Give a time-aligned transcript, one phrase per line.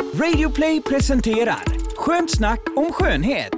[0.00, 1.64] Radioplay presenterar
[1.96, 3.54] Skönt snack om skönhet.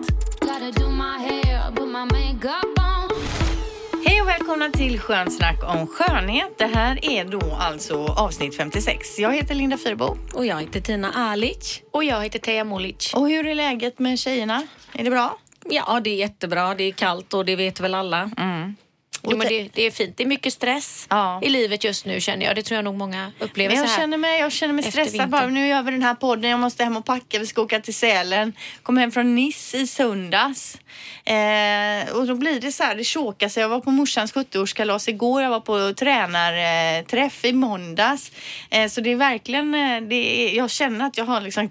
[4.07, 6.58] Hej och välkomna till Skönt snack om skönhet.
[6.58, 9.18] Det här är då alltså avsnitt 56.
[9.18, 10.16] Jag heter Linda Fyrbo.
[10.34, 11.82] Och jag heter Tina Alic.
[11.93, 13.12] Och jag heter Teija Molic.
[13.14, 14.62] Och hur är läget med tjejerna?
[14.93, 15.39] Är det bra?
[15.71, 16.75] Ja, det är jättebra.
[16.75, 18.30] Det är kallt och det vet väl alla.
[18.37, 18.77] Mm.
[19.22, 20.16] Jo, men det, det är fint.
[20.16, 21.40] Det är mycket stress Ja.
[21.42, 22.56] i livet just nu känner jag.
[22.56, 24.00] Det tror jag nog många upplever Men så jag här.
[24.00, 25.46] känner mig, jag känner mig stressad bara.
[25.46, 26.50] Nu gör vi den här podden.
[26.50, 27.38] Jag måste hem och packa.
[27.38, 28.52] Vi ska åka till Sälen.
[28.82, 30.79] Kom hem från Nice i söndags.
[31.24, 33.60] Eh, och då blir det så här, det chokar sig.
[33.60, 35.43] Jag var på morsans 70-årskalas igår.
[35.43, 38.33] Jag var på tränarträff i måndags.
[38.71, 41.71] Eh, så det är verkligen, eh, det är, jag känner att jag har liksom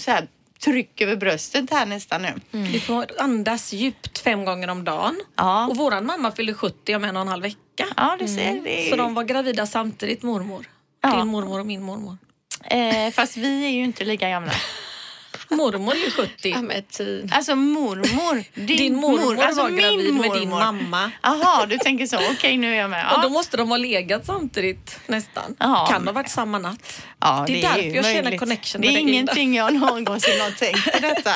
[0.00, 0.26] så här,
[0.64, 2.34] tryck över bröstet här nästan nu.
[2.72, 5.20] Du får andas djupt fem gånger om dagen.
[5.36, 5.66] Ja.
[5.66, 7.86] Och våran mamma fyller 70 om en och en halv vecka.
[7.96, 8.60] Ja, du ser.
[8.64, 10.66] Det är, Så de var gravida samtidigt, mormor.
[11.02, 11.16] Ja.
[11.16, 12.16] Din mormor och min mormor.
[12.64, 14.52] eh, fast vi är ju inte lika gamla.
[15.50, 16.30] Mormor är ju 70.
[16.50, 18.44] Ja, men ty- Alltså mormor.
[18.54, 20.58] Din, Din mormor alltså var min gravid med din mormor.
[20.58, 21.10] mamma.
[21.22, 22.16] Jaha, du tänker så.
[22.32, 23.04] Okej, nu är jag med.
[23.10, 23.16] Ja.
[23.16, 25.56] Och då måste de ha legat samtidigt nästan.
[25.58, 25.86] Ja.
[25.90, 27.02] Kan ha varit samma natt.
[27.20, 28.40] Ja, det är därför ju jag känner möjligt.
[28.40, 31.34] connection Det är dig, ingenting jag någonsin har tänkt på detta.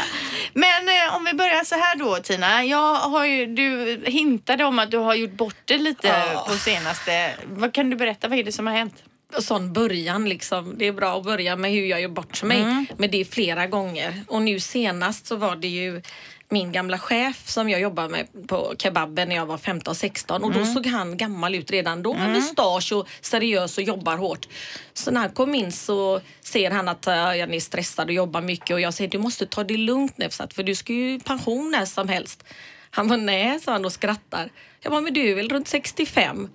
[0.52, 2.64] Men eh, om vi börjar så här då Tina.
[2.64, 6.46] Jag har ju, du hintade om att du har gjort bort det lite Ja.
[6.48, 7.30] på senaste.
[7.46, 8.28] Vad kan du berätta?
[8.28, 8.94] Vad är det som har hänt?
[9.42, 10.74] Sån början liksom.
[10.78, 12.60] Det är bra att börja med hur jag gör bort mig.
[12.60, 12.86] Mm.
[12.96, 14.24] Men det är flera gånger.
[14.28, 16.02] Och nu senast så var det ju
[16.48, 20.58] min gamla chef som jag jobbade med på kebaben när jag var 15-16 och Mm.
[20.58, 24.48] då såg han gammal ut redan då med mustasch och seriös och jobbar hårt.
[24.92, 28.70] Så när han kom in så ser han att jag är stressad och jobbar mycket
[28.70, 31.84] och jag säger du måste ta det lugnt Nefsat för du ska ju pension när
[31.84, 32.44] som helst.
[32.90, 34.50] Han var nej, sa han och skrattar.
[34.80, 36.48] Jag bara, men du är väl runt 65?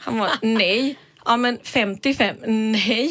[0.00, 0.96] Han var nej.
[1.30, 2.36] Ja men 55,
[2.72, 3.10] nej.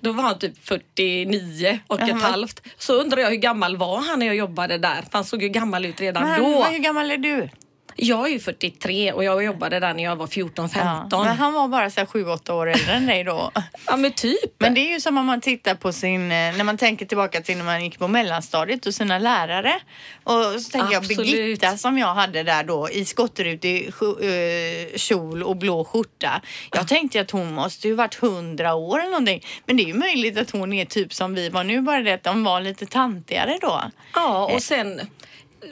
[0.00, 2.18] Då var han typ 49 och ett Jaha.
[2.18, 2.62] halvt.
[2.78, 5.02] Så undrar jag hur gammal var han när jag jobbade där?
[5.02, 6.64] För han såg ju gammal ut redan Men, då.
[6.64, 7.48] Hur gammal är du?
[7.96, 10.70] Jag är ju 43 och jag jobbade där när jag var 14-15.
[10.74, 13.50] Ja, Ja, men han var bara så här 7-8 år äldre än dig då.
[13.96, 14.54] men typ.
[14.58, 17.40] Men det är ju som om man tittar på sin, eh, när man tänker tillbaka
[17.40, 19.80] till när man gick på mellanstadiet och sina lärare.
[20.24, 21.32] Och så tänker jag Absolut.
[21.32, 26.40] Birgitta som jag hade där då i skotterutig uh, kjol och blå skjorta.
[26.72, 29.44] Jag tänkte att hon måste ju varit hundra år eller någonting.
[29.66, 32.12] Men det är ju möjligt att hon är typ som vi var nu, bara det
[32.12, 33.82] att de var lite tantigare då.
[34.14, 35.00] Ja, och sen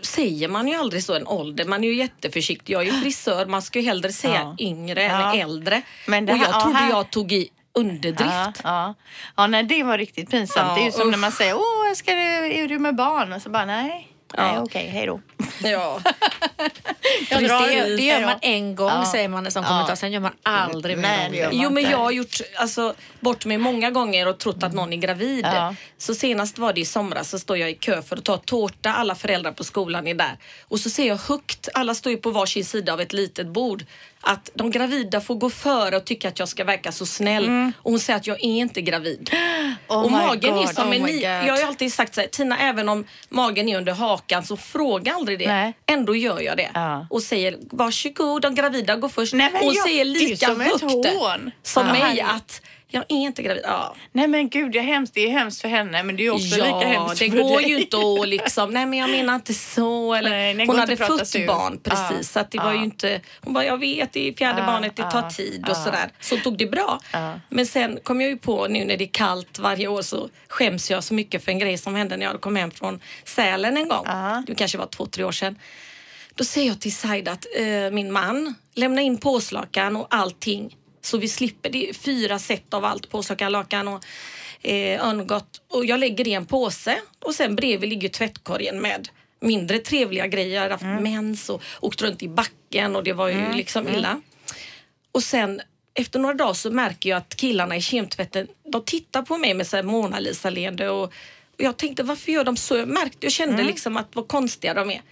[0.03, 1.65] säger man ju aldrig så en ålder.
[1.65, 2.73] Man är ju jätteförsiktig.
[2.75, 3.47] Jag är ju frisör.
[3.47, 4.57] Man ska ju hellre säga Ja.
[4.59, 5.33] yngre Ja.
[5.35, 5.83] än äldre.
[6.07, 8.21] Men det och jag här- ja, trodde här- jag tog i underdrift.
[8.33, 8.95] Ja, ja.
[9.37, 10.67] ja, nej det var riktigt pinsamt.
[10.69, 11.11] Ja, det är ju som usch.
[11.11, 12.21] när man säger, åh, ska du,
[12.53, 13.33] är du med barn?
[13.33, 14.09] Och så bara, nej.
[14.39, 14.63] Nej, Ja.
[14.63, 15.21] okej, hej då.
[15.69, 16.01] Ja.
[17.31, 19.09] Jag drar det, ut, det gör man en gång Ja.
[19.13, 19.69] säger man som Ja.
[19.69, 23.91] kommentar, sen gör man aldrig mer Jo men jag har gjort alltså, bort mig många
[23.91, 25.45] gånger och trott att någon är gravid.
[25.45, 25.75] Ja.
[25.99, 28.93] Så senast var det i somras så står jag i kö för att ta tårta.
[28.95, 30.37] Alla föräldrar på skolan är där.
[30.69, 33.85] Och så ser jag högt, alla står ju på varsin sida av ett litet bord.
[34.27, 37.73] Att de gravida får gå före och tycka att jag ska verka så snäll.
[37.79, 39.31] Och hon säger att jag är inte gravid.
[39.89, 40.75] Oh och magen är God.
[40.75, 41.23] som Oh en.
[41.23, 44.57] Jag har ju alltid sagt så här, Tina även om magen är under hakan så
[44.57, 45.47] fråga aldrig det.
[45.49, 45.73] Nej.
[45.87, 46.71] Ändå gör jag det.
[46.75, 47.07] Ja.
[47.11, 49.33] Och säger varsågod, de gravida går först.
[49.35, 51.51] Nej, och jag- säger är lika som högt hån.
[51.63, 51.93] som Ja.
[51.93, 53.63] mig att jag är inte gravid.
[53.67, 55.15] Ja, Nej men gud, det är hemskt.
[55.15, 57.61] Det är hemskt för henne men det är också ja lika hemskt det för går
[57.61, 57.71] dig.
[57.71, 60.15] ju inte att liksom, nej men jag menar inte så.
[60.15, 61.47] Eller, Nej, det går hon hade fött ur.
[61.47, 64.63] barn precis så att det var ju inte, hon bara jag vet det är fjärde
[64.63, 66.11] barnet, det tar tid och sådär.
[66.21, 67.01] Så tog det bra.
[67.49, 70.91] Men sen kom jag ju på nu när det är kallt varje år så skäms
[70.91, 73.89] jag så mycket för en grej som hände när jag kom hem från Sälen en
[73.89, 74.07] gång.
[74.47, 75.59] Det kanske var två, tre år sedan.
[76.35, 81.19] Då säger jag till Said att eh, min man lämnar in påslakan och allting så
[81.19, 81.71] vi slipper.
[81.71, 84.05] Det är fyra set av allt, påslakan, lakan och
[84.63, 85.63] eh, örngott.
[85.71, 89.09] Och jag lägger det i en påse och sen bredvid ligger tvättkorgen med
[89.41, 90.55] mindre trevliga grejer.
[90.55, 94.21] Jag har haft mens och åkt runt i backen och det var ju liksom illa.
[95.13, 95.61] Och sen
[95.95, 99.67] efter några dagar så märker jag att killarna i kemtvätten, de tittar på mig med
[99.67, 101.13] så här Mona Lisa-leende och, och
[101.57, 102.77] jag tänkte varför gör de så?
[102.77, 105.03] Jag märkte, jag kände liksom att vad konstiga de är.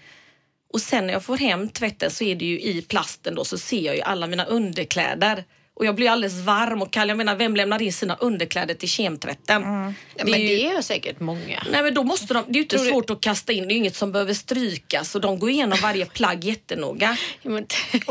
[0.73, 3.59] Och sen när jag får hem tvätten så är det ju i plasten då så
[3.59, 5.45] ser jag ju alla mina underkläder.
[5.75, 7.09] Och jag blir alldeles varm och kall.
[7.09, 9.63] Jag menar, vem lämnar in sina underkläder till kemtvätten?
[9.63, 11.63] Ja, Det men är ju- det är säkert många.
[11.71, 13.69] Nej men då måste de, det är ju inte Tror du- svårt att kasta in,
[13.69, 17.17] det är inget som behöver strykas och de går igenom varje plagg jättenoga.
[17.43, 17.67] Ja, men-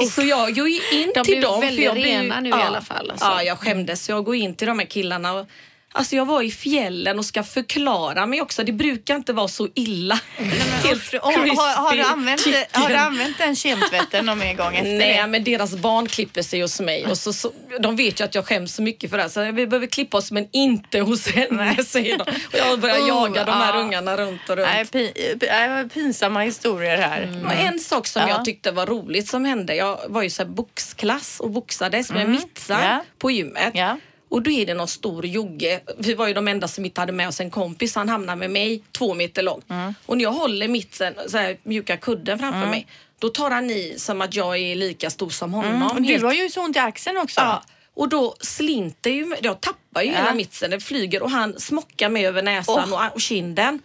[0.09, 1.61] Så jag går ju in De till dem.
[1.61, 3.25] väldigt jag blir ju- rena nu i alla fall, alltså.
[3.25, 4.05] Ja, jag skämdes.
[4.05, 5.47] Så jag går in till de här killarna och
[5.93, 8.63] Alltså jag var i fjällen och ska förklara mig också.
[8.63, 10.19] Det brukar inte vara så illa.
[10.83, 12.41] Helt Och, har, har, du använt,
[12.71, 15.27] har du använt den kemtvätten någon gång efter Nej, det?
[15.27, 17.05] men deras barn klipper sig hos mig.
[17.05, 19.29] Och så, så, de vet ju att jag skäms så mycket för det här.
[19.29, 22.21] Så vi behöver klippa oss men inte hos henne säger de.
[22.23, 23.79] Och jag börjar Oh, jaga de här ja.
[23.79, 24.67] ungarna runt och runt.
[24.73, 25.11] Nej, pi,
[25.41, 27.43] nej, pinsamma historier här.
[27.45, 28.29] Och en sak som Ja.
[28.29, 29.75] jag tyckte var roligt som hände.
[29.75, 32.41] Jag var ju så här boxklass och boxades med Mm.
[32.69, 33.03] Ja.
[33.19, 33.71] på gymmet.
[33.73, 33.97] Ja.
[34.31, 35.79] Och då är det någon stor jogge.
[35.97, 37.95] Vi var ju de enda som inte hade med oss en kompis.
[37.95, 39.61] Han hamnar med mig två meter lång.
[39.69, 39.93] Mm.
[40.05, 42.87] Och när jag håller mittsen, så här, mjuka kudden framför mig.
[43.19, 45.73] Då tar han i som att jag är lika stor som honom.
[45.73, 45.87] Mm.
[45.87, 47.39] Och du har ju så ont i axeln också.
[47.41, 47.63] Ja.
[47.93, 50.17] Och då slinter ju, jag tappar ju Ja.
[50.17, 53.79] hela mittsen, den flyger och han smockar mig över näsan och, och kinden.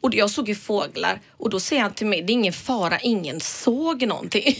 [0.00, 2.98] Och jag såg ju fåglar och då säger han till mig, det är ingen fara,
[2.98, 4.56] ingen såg någonting.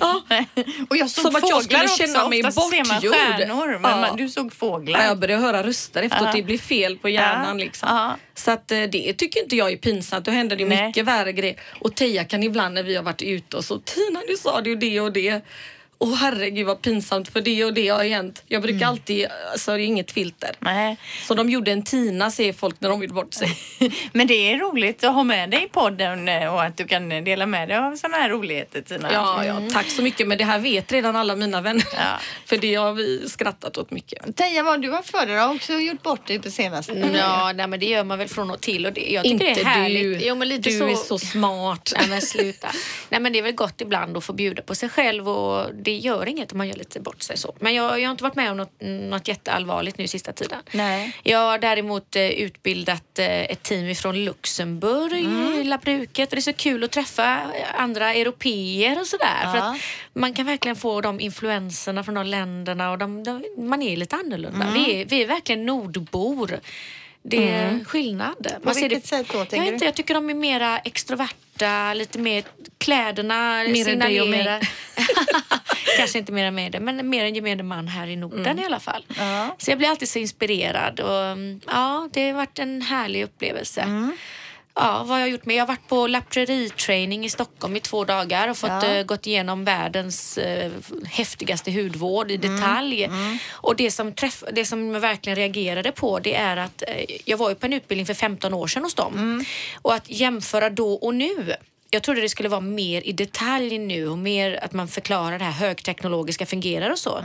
[0.00, 0.22] ja.
[0.90, 2.28] Och jag såg Som att jag fåglar skulle känna också.
[2.30, 3.14] mig Oftast ser man bortgjord.
[3.14, 3.96] stjärnor, men Ja.
[4.00, 4.98] man, du såg fåglar.
[5.00, 6.32] Ja, jag började höra röster efteråt, Ja.
[6.32, 7.64] det blir fel på hjärnan Ja.
[7.64, 7.88] liksom.
[7.88, 8.16] Ja.
[8.34, 10.86] Så att eh, det tycker inte jag är pinsamt, då händer det Nej.
[10.86, 11.60] mycket värre grejer.
[11.80, 14.70] Och Teija kan ibland när vi har varit ute och så, Tina du sa det
[14.70, 15.40] och det och det.
[16.00, 18.42] Och herregud vad pinsamt för det och det har hänt.
[18.46, 18.88] Jag brukar Mm.
[18.88, 20.50] alltid, alltså det är inget filter.
[20.58, 20.96] Nej.
[21.26, 23.56] Så de gjorde en Tina säger folk när de vill bort sig.
[24.12, 27.08] Men det är roligt att ha med dig i podden eh, och att du kan
[27.08, 29.12] dela med dig av sådana här roligheter Tina.
[29.12, 30.28] Ja, ja, tack så mycket.
[30.28, 31.84] Men det här vet redan alla mina vänner.
[31.96, 32.18] Ja.
[32.46, 34.36] För det har vi skrattat åt mycket.
[34.36, 35.34] Teija, vad har du haft för dig?
[35.34, 37.10] Du har också gjort bort dig på senaste.
[37.14, 38.86] Ja, nej, men det gör man väl från och till.
[38.86, 40.02] Och det, jag tycker Inte det är härligt.
[40.20, 40.26] du.
[40.26, 40.88] Jo, men lite du så...
[40.88, 41.92] är så smart.
[41.98, 42.68] Nej men sluta.
[43.08, 45.96] Nej men det är väl gott ibland att få bjuda på sig själv och det
[45.96, 47.54] gör inget om man gör lite bort sig så.
[47.60, 48.80] Men jag, jag har inte varit med om något,
[49.10, 50.58] något jätteallvarligt nu sista tiden.
[50.72, 51.16] Nej.
[51.22, 55.24] Jag har däremot eh, utbildat eh, ett team från Luxemburg
[55.60, 57.40] i labbruket och det är så kul att träffa
[57.74, 59.52] andra europeer och sådär.
[59.52, 59.70] För Ja.
[59.74, 59.80] att
[60.12, 64.16] man kan verkligen få de influenserna från de länderna och de, de, man är lite
[64.16, 64.70] annorlunda.
[64.74, 66.60] Vi, är, vi är verkligen nordbor.
[67.30, 68.52] Det är skillnad.
[68.62, 72.18] Man ser vilket det, sätt då, jag, inte, jag tycker de är mera extroverta, lite
[72.18, 72.44] mer
[72.78, 74.68] kläderna Mer än dig och signalerar.
[75.98, 78.80] Kanske inte mer än mig, men mer än gemene man här i Norden i alla
[78.80, 79.04] fall.
[79.18, 79.56] Ja.
[79.58, 84.10] Så jag blir alltid så inspirerad och mm, ja, det har varit en härlig upplevelse.
[84.80, 85.56] Ja, vad har jag gjort med?
[85.56, 88.86] Jag har varit på lapreri-training i Stockholm i två dagar och fått Ja.
[88.86, 90.70] eh, gått igenom världens eh,
[91.06, 93.10] häftigaste hudvård i detalj.
[93.50, 97.36] Och det som, träff, det som jag verkligen reagerade på det är att eh, jag
[97.36, 99.44] var ju på en utbildning för 15 år sedan hos dem.
[99.82, 101.54] Och att jämföra då och nu
[101.90, 105.44] jag trodde det skulle vara mer i detalj nu och mer att man förklarar det
[105.44, 107.24] här högteknologiska fungerar och så.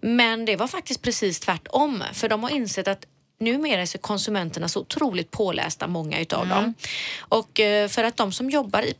[0.00, 3.04] Men det var faktiskt precis tvärtom för de har insett att
[3.44, 6.74] Numera är så konsumenterna så otroligt pålästa, många utav dem.
[7.18, 8.94] Och eh, för att de som jobbar i,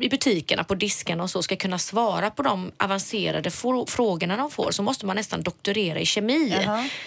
[0.00, 4.50] i butikerna, på diskarna och så ska kunna svara på de avancerade frå- frågorna de
[4.50, 6.56] får så måste man nästan doktorera i kemi.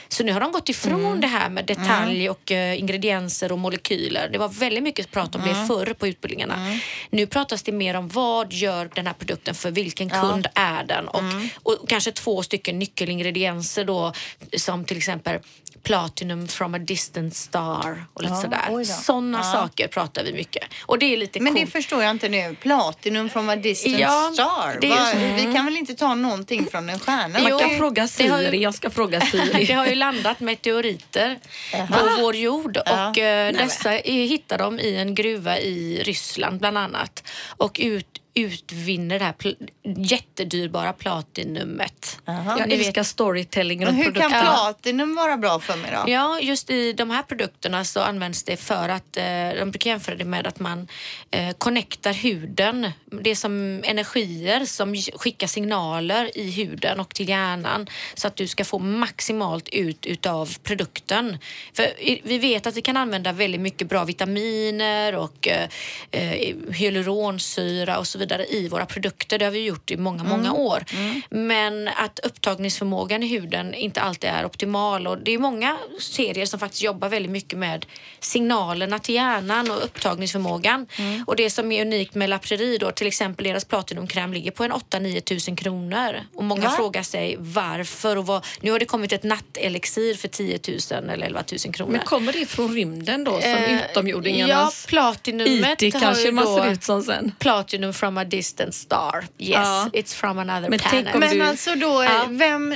[0.08, 4.30] Så nu har de gått ifrån det här med detalj och eh, ingredienser och molekyler.
[4.32, 6.80] Det var väldigt mycket prat om det förr på utbildningarna.
[7.10, 11.08] Nu pratas det mer om vad gör den här produkten för vilken kund är den?
[11.08, 11.24] Och,
[11.64, 14.14] och kanske två stycken nyckelingredienser då
[14.58, 15.40] som till exempel
[15.84, 18.84] platinum from a distant star och lite Ja, sådär.
[18.84, 19.44] Sådana Ja.
[19.44, 20.64] saker pratar vi mycket.
[20.86, 21.72] Och det är lite Men det coolt.
[21.72, 22.56] förstår jag inte nu.
[22.62, 24.78] Platinum from a distant Ja, star.
[24.82, 25.18] det är Va, så.
[25.48, 27.40] Vi kan väl inte ta någonting från en stjärna?
[27.40, 29.66] Man Jo, kan fråga det har ju- Siri, jag ska fråga Siri.
[29.66, 31.40] Det har ju landat meteoriter
[31.88, 33.10] på vår jord Ja.
[33.10, 37.24] och eh, dessa är- hittar de i en gruva i Ryssland bland annat
[37.58, 42.20] och ut, utvinner det här pl- jättedyrbara platinumet.
[42.26, 42.56] Jaha.
[42.60, 46.12] Jag Ni vet- älskar storytelling runt hur kan platinum vara bra för mig då?
[46.12, 49.24] Ja, just i de här produkterna så används det för att eh,
[49.60, 50.88] de brukar jämföra det med att man
[51.32, 52.92] eh, connectar huden.
[53.06, 58.48] Det är som energier som skickar signaler i huden och till hjärnan så att du
[58.48, 61.38] ska få maximalt ut utav produkten.
[61.74, 61.88] För
[62.24, 65.70] vi vet att vi kan använda väldigt mycket bra vitaminer och eh,
[66.12, 69.40] eh, hyaluronsyra och så vidare i våra produkter.
[69.40, 70.84] Det har vi gjort i många, många år.
[71.30, 76.60] Men att upptagningsförmågan i huden inte alltid är optimal och det är många serier som
[76.60, 77.86] faktiskt jobbar väldigt mycket med
[78.20, 80.88] signalerna till hjärnan och upptagningsförmågan.
[81.28, 84.72] Och det som är unikt med Lapseri då, till exempel deras platinumkräm ligger på en
[84.72, 86.16] 8-9 tusen kronor.
[86.36, 86.74] Och många Va?
[86.78, 90.60] frågar sig varför och vad, nu har det kommit ett nattelixir för 10
[90.92, 91.92] 000 eller 11 000 kronor.
[91.92, 96.72] Men kommer det från rymden då, som Eh, Ja, utomjordingarnas platinumet IT kanske man ser
[96.72, 97.32] ut som sen?
[97.40, 99.26] Platinum from a distant star.
[99.38, 99.90] Yes, Ja.
[99.94, 101.20] it's from another Men tänk planet.
[101.30, 102.26] Men du- alltså då, Ja.
[102.30, 102.76] vem...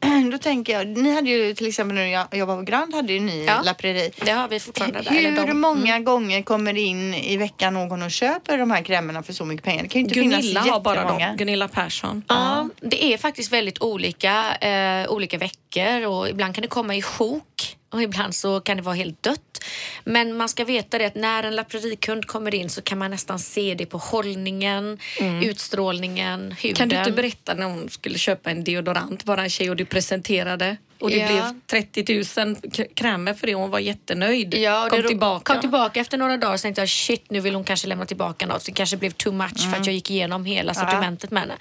[0.32, 3.20] Då tänker jag, ni hade ju till exempel när jag jobbade på Grand hade ju
[3.20, 3.62] ni Ja.
[3.64, 4.10] Lapreri.
[4.24, 5.16] Det har vi fortfarande där.
[5.18, 9.22] eller Hur de- många gånger kommer in i veckan någon och köper de här krämerna
[9.22, 9.82] för så mycket pengar?
[9.82, 11.36] Det kan ju inte Gunilla finnas har bara dem.
[11.36, 12.22] Gunilla Persson.
[12.28, 17.02] Ja, det är faktiskt väldigt olika, eh, olika veckor och ibland kan det komma i
[17.02, 17.76] sjok.
[17.90, 19.64] Och ibland så kan det vara helt dött.
[20.04, 23.38] Men man ska veta det att när en laprerikund kommer in så kan man nästan
[23.38, 24.98] se det på hållningen,
[25.42, 26.76] utstrålningen, huden.
[26.76, 29.84] Kan du inte berätta när hon skulle köpa en deodorant, bara en tjej och du
[29.84, 31.26] presenterade och det Ja.
[31.26, 34.54] blev 30 000 k- krämer för det och hon var jättenöjd.
[34.54, 35.52] Ja, och Kom tillbaka.
[35.52, 38.46] kom tillbaka efter några dagar och tänkte jag shit nu vill hon kanske lämna tillbaka
[38.46, 38.64] något.
[38.64, 41.54] Det kanske blev too much för att jag gick igenom hela sortimentet med henne.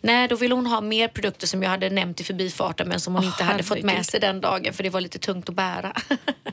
[0.00, 3.14] Nej, då ville hon ha mer produkter som jag hade nämnt i förbifarten men som
[3.14, 5.54] hon Åh, inte hade fått med sig den dagen för det var lite tungt att
[5.54, 5.92] bära.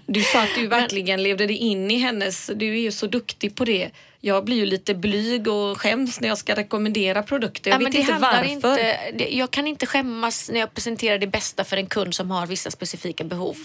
[0.06, 2.52] Du sa att du verkligen levde dig in i hennes...
[2.56, 3.90] Du är ju så duktig på det.
[4.20, 7.72] Jag blir ju lite blyg och skäms när jag ska rekommendera produkter.
[7.72, 8.44] Jag Ja, vet inte varför.
[8.44, 12.32] Inte, det, jag kan inte skämmas när jag presenterar det bästa för en kund som
[12.32, 13.58] har vissa specifika behov.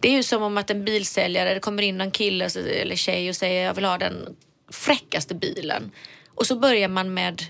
[0.00, 2.44] Det är ju som om att en bilsäljare, det kommer in en kille
[2.80, 4.36] eller tjej och säger jag vill ha den
[4.72, 5.90] fräckaste bilen.
[6.34, 7.42] Och så börjar man med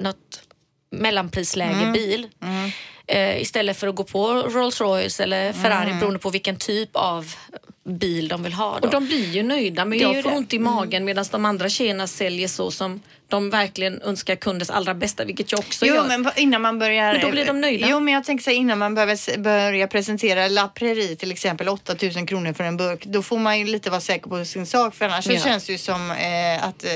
[0.00, 0.40] något
[0.90, 1.92] mellanprisläge Mm.
[1.92, 2.28] bil.
[3.06, 7.34] Eh, istället för att gå på Rolls Royce eller Ferrari beroende på vilken typ av
[7.88, 8.70] bil de vill ha.
[8.70, 8.76] Då.
[8.76, 8.84] Mm.
[8.84, 10.36] Och de blir ju nöjda men Det är jag får det.
[10.36, 14.94] ont i magen medan de andra tjejerna säljer så som de verkligen önskar kundens allra
[14.94, 16.06] bästa, vilket jag också Jo, gör.
[16.06, 17.12] men innan man börjar...
[17.12, 17.86] Men då blir de nöjda.
[17.90, 21.68] Jo, men jag tänker så här, innan man behöver börja presentera La Prairie till exempel,
[21.68, 24.94] 8000 kronor för en burk, då får man ju lite vara säker på sin sak
[24.94, 25.40] för annars så Ja.
[25.40, 26.90] känns det ju som eh, att eh,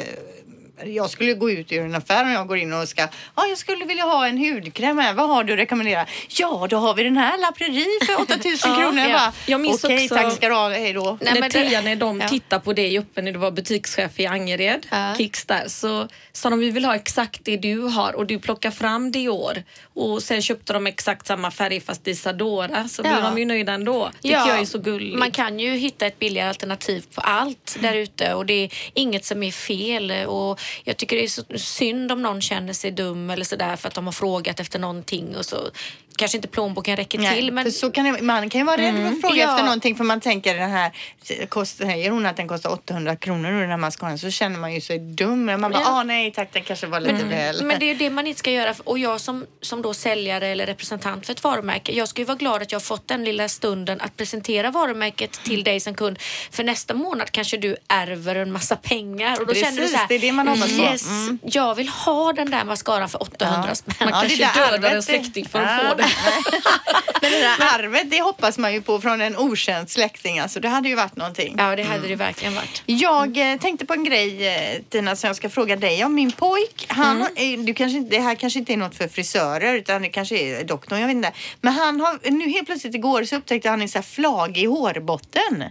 [0.84, 3.58] jag skulle gå ut ur en affär och jag går in och ska, ja jag
[3.58, 6.06] skulle vilja ha en hudkräm här, vad har du att rekommendera?
[6.28, 8.98] Ja, då har vi den här La Prairie för 8000 Ja, kronor.
[9.08, 9.12] ja.
[9.12, 11.18] Bara, Jag minns Okej, också- tack ska du ha, hej då.
[11.20, 12.28] Nej, när Tia, när de Ja.
[12.28, 15.14] tittade på dig uppe när du var butikschef i Angered, Ja.
[15.18, 18.70] Kicks där, så sa de vi vill ha exakt det du har och du plockar
[18.70, 19.62] fram Dior.
[19.94, 23.20] Och sen köpte de exakt samma färg fast Isadora så blev Ja.
[23.20, 24.10] de ju nöjda ändå.
[24.22, 25.18] Tycker jag är så gulligt.
[25.18, 29.24] Man kan ju hitta ett billigare alternativ på allt där ute och det är inget
[29.24, 30.10] som är fel.
[30.26, 33.88] Och jag tycker det är så synd om någon känner sig dum eller sådär för
[33.88, 35.70] att de har frågat efter någonting och så
[36.16, 37.52] kanske inte plånboken räcker Nej, till.
[37.52, 39.50] Men för så kan det, man kan ju vara rädd för att fråga Ja.
[39.50, 40.92] efter någonting för man tänker den här,
[41.48, 44.74] kostar, säger hon att den kostar 800 kronor och den här mascaran så känner man
[44.74, 45.44] ju sig dum.
[45.46, 45.80] Man bara, Ja.
[45.88, 47.64] ah nej tack den kanske var lite väl.
[47.64, 48.74] Men det är det man inte ska göra.
[48.84, 52.36] Och jag som, som då säljare eller representant för ett varumärke, jag ska ju vara
[52.38, 56.18] glad att jag har fått den lilla stunden att presentera varumärket till dig som kund.
[56.50, 59.32] För nästa månad kanske du ärver en massa pengar.
[59.40, 60.82] Och då Precis, känner du så här, det är det man hoppas på.
[60.82, 61.38] yes, Mm.
[61.42, 63.74] jag vill ha den där mascaran för 800 Ja.
[63.74, 63.94] spänn.
[64.00, 66.01] Man Ja, kanske dödar en släkting för att få det.
[67.22, 70.38] Men det där arvet det hoppas man ju på från en okänd släkting.
[70.38, 71.54] Alltså, det hade ju varit någonting.
[71.58, 72.82] Ja, det hade det verkligen varit.
[72.86, 76.14] Jag eh, tänkte på en grej eh, Tina som jag ska fråga dig om.
[76.14, 77.60] Min pojk, han, Mm.
[77.60, 80.64] eh, du kanske, det här kanske inte är något för frisörer utan det kanske är
[80.64, 81.32] doktorn, jag vet inte.
[81.60, 85.64] Men han har, nu helt plötsligt igår så upptäckte han en sån här flagig hårbotten.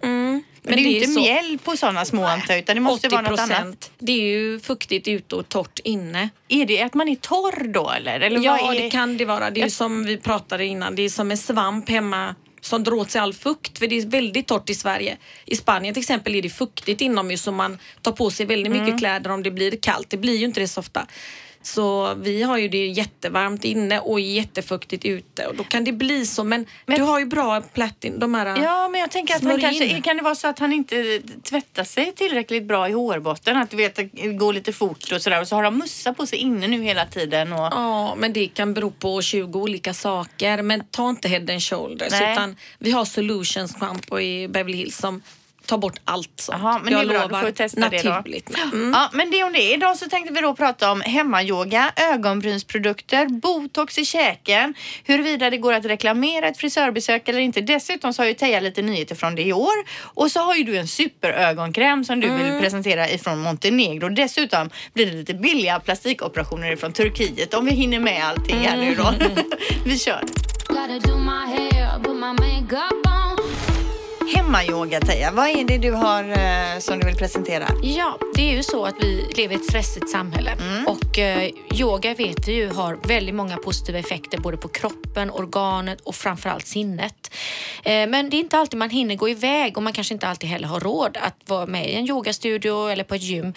[0.63, 2.75] Men, det är ju det är inte så- mjäll på sådana små antar jag, utan
[2.75, 3.91] det måste vara något annat.
[3.99, 6.29] Det är ju fuktigt ute och torrt inne.
[6.47, 8.19] Är det att man är torr då eller?
[8.19, 9.51] eller Ja, är det kan det vara.
[9.51, 12.93] Det är ju som vi pratade innan, det är som en svamp hemma som drar
[12.93, 13.77] åt sig all fukt.
[13.79, 15.17] För det är väldigt torrt i Sverige.
[15.45, 18.85] I Spanien till exempel är det fuktigt inomhus så man tar på sig väldigt Mm.
[18.85, 20.09] mycket kläder om det blir kallt.
[20.09, 21.07] Det blir ju inte det så ofta.
[21.63, 26.25] Så vi har ju det jättevarmt inne och jättefuktigt ute och då kan det bli
[26.25, 26.43] så.
[26.43, 30.01] Men, du har ju bra platin, de här Ja, men jag tänker att Smörj kanske,
[30.01, 33.57] kan det vara så att han inte tvättar sig tillräckligt bra i hårbotten?
[33.57, 36.25] Att du vet, det går lite fort och sådär och så har de mussa på
[36.25, 37.53] sig inne nu hela tiden.
[37.53, 37.59] Och...
[37.59, 40.61] Ja, men det kan bero på 20 olika saker.
[40.61, 42.11] Men ta inte head and shoulders.
[42.11, 42.33] Nej.
[42.33, 45.21] Utan vi har Solutions shampoo i Beverly Hills som
[45.65, 46.57] tar bort allt sånt.
[46.61, 48.09] Jaha, men det är Jag bra, lovar, får testa det då.
[48.09, 48.49] naturligt.
[48.73, 48.91] Mm.
[48.95, 49.73] Ja, men det om det.
[49.73, 55.73] Idag så tänkte vi då prata om hemmayoga, ögonbrynsprodukter, botox i käken, huruvida det går
[55.73, 57.61] att reklamera ett frisörbesök eller inte.
[57.61, 60.63] Dessutom så har ju Teija lite nyheter från det i år och så har ju
[60.63, 62.51] du en superögonkräm som du Mm.
[62.51, 64.09] vill presentera ifrån Montenegro.
[64.09, 68.95] Dessutom blir det lite billiga plastikoperationer ifrån Turkiet om vi hinner med allting här nu
[68.95, 69.07] då.
[69.07, 69.31] Mm.
[69.85, 70.21] vi kör.
[74.27, 77.67] Hemmayoga Teija, vad är det du har eh, som du vill presentera?
[77.83, 80.51] Ja, det är ju så att vi lever i ett stressigt samhälle
[80.87, 86.01] och eh, yoga vet vi ju har väldigt många positiva effekter både på kroppen, organet
[86.01, 87.33] och framförallt sinnet.
[87.83, 90.49] Eh, men det är inte alltid man hinner gå iväg och man kanske inte alltid
[90.49, 93.53] heller har råd att vara med i en yogastudio eller på ett gym.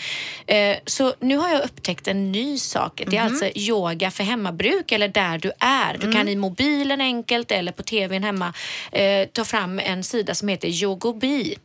[0.46, 3.02] Eh, så nu har jag upptäckt en ny sak.
[3.06, 5.98] Det är alltså yoga för hemmabruk eller där du är.
[5.98, 8.52] Du kan i mobilen enkelt eller på tvn hemma
[8.92, 11.56] eh, ta fram en sida som heter Yogobi.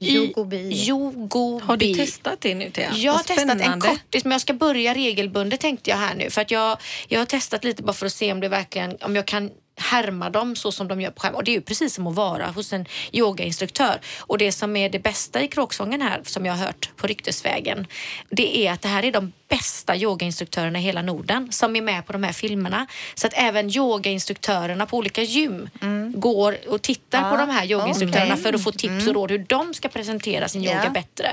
[0.00, 0.88] Yogobi.
[0.88, 1.64] Yogobi.
[1.64, 2.92] Har du testat det nu Thea?
[2.94, 6.40] Jag har testat en kortis men jag ska börja regelbundet tänkte jag här nu för
[6.42, 9.26] att jag, jag har testat lite bara för att se om det verkligen, om jag
[9.26, 11.34] kan härma dem så som de gör på skärm.
[11.34, 14.00] Och det är ju precis som att vara hos en yogainstruktör.
[14.20, 17.86] Och det som är det bästa i kråksången här som jag har hört på ryktesvägen
[18.30, 22.06] det är att det här är de bästa yogainstruktörerna i hela Norden som är med
[22.06, 22.86] på de här filmerna.
[23.14, 25.68] Så att även yogainstruktörerna på olika gym
[26.14, 28.42] går och tittar på de här yogainstruktörerna okej.
[28.42, 30.90] för att få tips och råd hur de ska presentera sin yoga Ja.
[30.90, 31.32] bättre.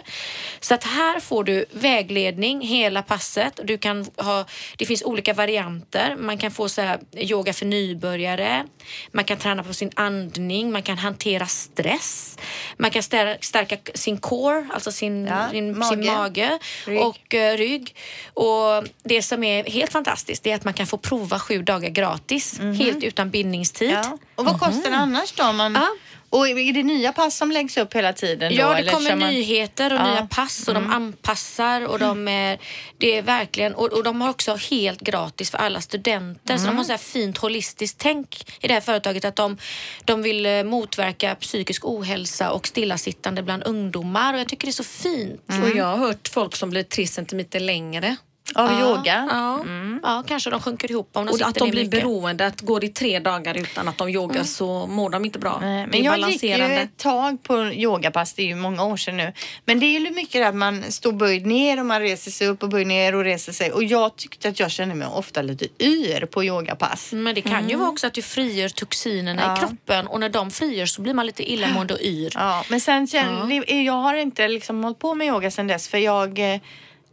[0.60, 3.60] Så att här får du vägledning hela passet.
[3.64, 4.46] Du kan ha,
[4.78, 6.16] det finns olika varianter.
[6.20, 8.66] Man kan få så yoga för nybörjare.
[9.12, 10.72] Man kan träna på sin andning.
[10.72, 12.38] Man kan hantera stress.
[12.78, 15.90] Man kan stär, stärka sin core, alltså sin, Ja, sin, mage.
[15.90, 16.60] sin mage
[17.02, 17.96] och eh, rygg.
[18.34, 22.60] Och det som är helt fantastiskt är att man kan få prova sju dagar gratis,
[22.60, 23.92] helt utan bindningstid.
[23.92, 24.18] Ja.
[24.36, 25.52] Och vad kostar det annars då?
[25.52, 25.74] Man...
[25.74, 25.88] Ja.
[26.32, 28.54] Och är det nya pass som läggs upp hela tiden?
[28.56, 30.04] Ja, då, det eller kommer man- nyheter och Ja.
[30.04, 30.14] Mm.
[30.14, 32.60] nya pass och de anpassar och de är,
[32.98, 36.58] det är verkligen, och, och de har också helt gratis för alla studenter.
[36.58, 36.78] Så de Mm.
[36.78, 39.58] har så här fint holistiskt tänk i det här företaget att de,
[40.06, 44.72] de vill eh, motverka psykisk ohälsa och stillasittande bland ungdomar och jag tycker det är
[44.72, 45.42] så fint.
[45.50, 45.64] Mm.
[45.64, 48.16] Och jag har hört folk som blir tre centimeter längre.
[48.56, 49.28] Av Ja, yoga?
[49.32, 49.66] Ja,
[50.04, 52.02] ja, kanske de sjunker ihop om de Och att de blir mycket.
[52.04, 52.46] beroende.
[52.46, 55.58] Att går det tre dagar utan att de yogar så mår de inte bra.
[55.62, 59.18] Nej, Men jag gick ju ett tag på yogapass, det är ju många år sedan
[59.18, 59.34] nu.
[59.66, 62.64] Men det är ju mycket att man står böjd ner och man reser sig upp
[62.64, 63.72] och böjd ner och reser sig.
[63.72, 67.12] Och jag tyckte att jag kände mig ofta lite yr på yogapass.
[67.14, 69.56] Men det kan ju vara också att du frigör toxinerna Ja.
[69.56, 72.32] i kroppen och när de frigörs så blir man lite illamående och yr.
[72.36, 75.88] Ja, men sen känner, det- jag har inte liksom hållit på med yoga sedan dess
[75.88, 76.60] för jag eh,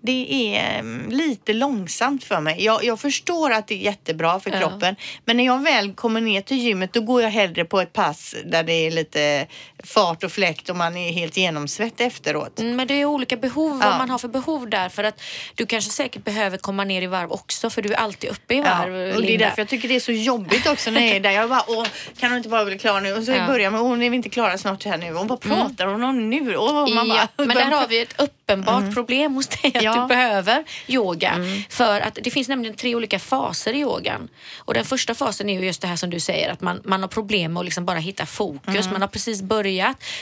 [0.08, 2.64] det är mm, lite långsamt för mig.
[2.64, 4.58] Jag, jag förstår att det är jättebra för Ja.
[4.58, 4.96] kroppen.
[5.24, 8.34] Men när jag väl kommer ner till gymmet då går jag hellre på ett pass
[8.44, 9.46] där det är lite
[9.84, 12.58] fart och fläkt och man är helt genomsvett efteråt.
[12.60, 13.88] Mm, Men det är olika behov, Ja.
[13.88, 14.88] vad man har för behov där.
[14.88, 15.20] För att
[15.54, 18.56] du kanske säkert behöver komma ner i varv också för du är alltid uppe i
[18.58, 21.16] Ja, varv, och det är därför jag tycker det är så jobbigt också när jag
[21.16, 21.30] är där.
[21.30, 21.86] Jag bara, åh,
[22.18, 23.12] kan hon inte bara bli klar nu?
[23.12, 23.46] Och så Ja.
[23.46, 25.14] börjar man, åh, är vi inte klara snart här nu?
[25.14, 26.56] Och vad pratar hon om nu?
[26.56, 29.94] Och man bara, ja, men där har vi ett uppenbart problem hos dig att Ja.
[30.02, 31.34] du behöver yoga.
[31.70, 34.28] För att det finns nämligen tre olika faser i yogan.
[34.58, 37.00] Och den första fasen är ju just det här som du säger att man, man
[37.00, 38.88] har problem med att liksom bara hitta fokus.
[38.92, 39.67] Man har precis börjat,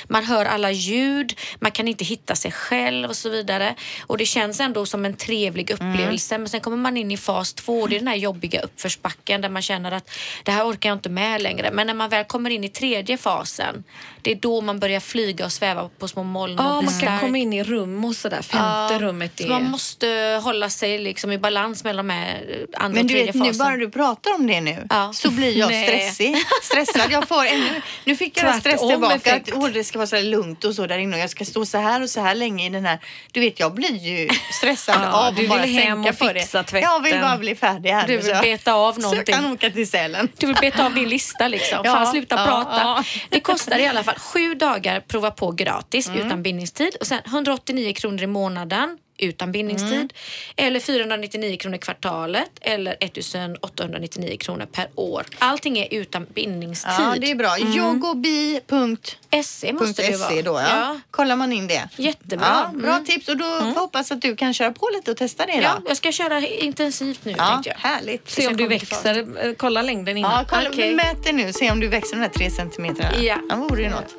[0.08, 3.74] man hör alla ljud, man kan inte hitta sig själv och så vidare.
[4.06, 6.38] Och det känns ändå som en trevlig upplevelse.
[6.38, 9.40] Men sen kommer man in i fas två och det är den här jobbiga uppförsbacken
[9.40, 10.10] där man känner att
[10.42, 11.70] det här orkar jag inte med längre.
[11.72, 13.84] Men när man väl kommer in i tredje fasen,
[14.22, 17.38] det är då man börjar flyga och sväva på små moln Ja, man kan komma
[17.38, 18.42] in i rum och sådär.
[18.42, 19.48] Femte rummet Så är...
[19.48, 23.26] man måste hålla sig liksom i balans mellan de här andra Men och du tredje
[23.26, 23.58] vet, nu fasen.
[23.58, 25.12] bara du pratar om det nu Ja.
[25.12, 26.36] så blir jag stressig.
[26.62, 27.10] Stressad.
[27.12, 29.35] Jag får ännu, nu fick jag en stress Tvärtom tillbaka.
[29.36, 31.66] Att, åh, det ska vara så lugnt och så där inne och jag ska stå
[31.66, 32.98] så här och så här länge i den här.
[33.32, 36.58] Du vet, jag blir ju stressad Ja, av du att bara tänka och på fixa
[36.58, 36.64] det.
[36.64, 36.90] tvätten.
[36.90, 39.24] Jag vill bara bli färdig här Du vill så beta av Så någonting.
[39.34, 40.28] jag kan åka till Sälen.
[40.38, 41.78] Du vill beta av din lista liksom.
[41.84, 42.80] Ja, Fan sluta ja, prata.
[42.80, 43.04] ja.
[43.30, 47.92] Det kostar i alla fall sju dagar prova på gratis utan bindningstid och sen 189
[47.94, 50.12] kronor i månaden utan bindningstid
[50.56, 55.26] eller 499 kronor i kvartalet eller 1899 kronor per år.
[55.38, 56.92] Allting är utan bindningstid.
[56.98, 57.58] Ja, det är bra.
[57.58, 60.42] Yogobi.se SE måste det vara.
[60.42, 61.00] då, ja.
[61.10, 61.88] Kollar man in det.
[61.96, 62.70] Jättebra.
[62.72, 65.16] Ja, bra tips och då får jag hoppas att du kan köra på lite och
[65.16, 65.62] testa det då.
[65.62, 67.76] Ja, jag ska köra intensivt nu Ja, tänkte jag.
[67.90, 68.30] härligt.
[68.30, 69.46] Se om du växer.
[69.46, 70.44] Eh, Kolla längden Ja, innan.
[70.44, 70.94] kolla, Okej.
[70.94, 71.52] mät det nu.
[71.52, 73.16] Se om du växer de här tre centimeterna.
[73.22, 73.36] Ja.
[73.50, 74.14] Det vore ju något.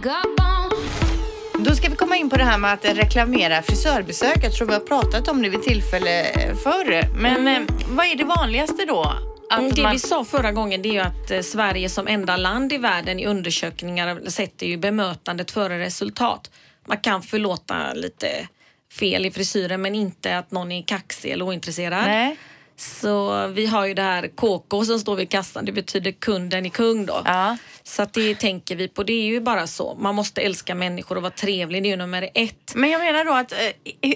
[0.00, 0.49] Gotta
[1.64, 4.44] Då ska vi komma in på det här med att reklamera frisörbesök.
[4.44, 7.14] Jag tror vi har pratat om det vid tillfälle eh, förr.
[7.16, 9.02] Men eh, vad är det vanligaste då?
[9.50, 9.92] Att Mm, Det man...
[9.92, 13.20] vi sa förra gången det är ju att eh, Sverige som enda land i världen
[13.20, 16.50] i undersökningar sätter ju bemötandet före resultat.
[16.86, 18.48] Man kan förlåta lite
[18.98, 22.04] fel i frisyren men inte att någon är kaxig eller ointresserad.
[22.06, 22.36] Nej.
[22.76, 25.64] Så vi har ju det här KK som står vid kassan.
[25.64, 27.22] Det betyder kunden är kung då.
[27.24, 27.56] Ja.
[27.90, 29.02] Så det tänker vi på.
[29.02, 29.94] Det är ju bara så.
[29.94, 31.82] Man måste älska människor och vara trevlig.
[31.82, 32.72] Det är ju nummer ett.
[32.74, 33.58] Men jag menar då att eh,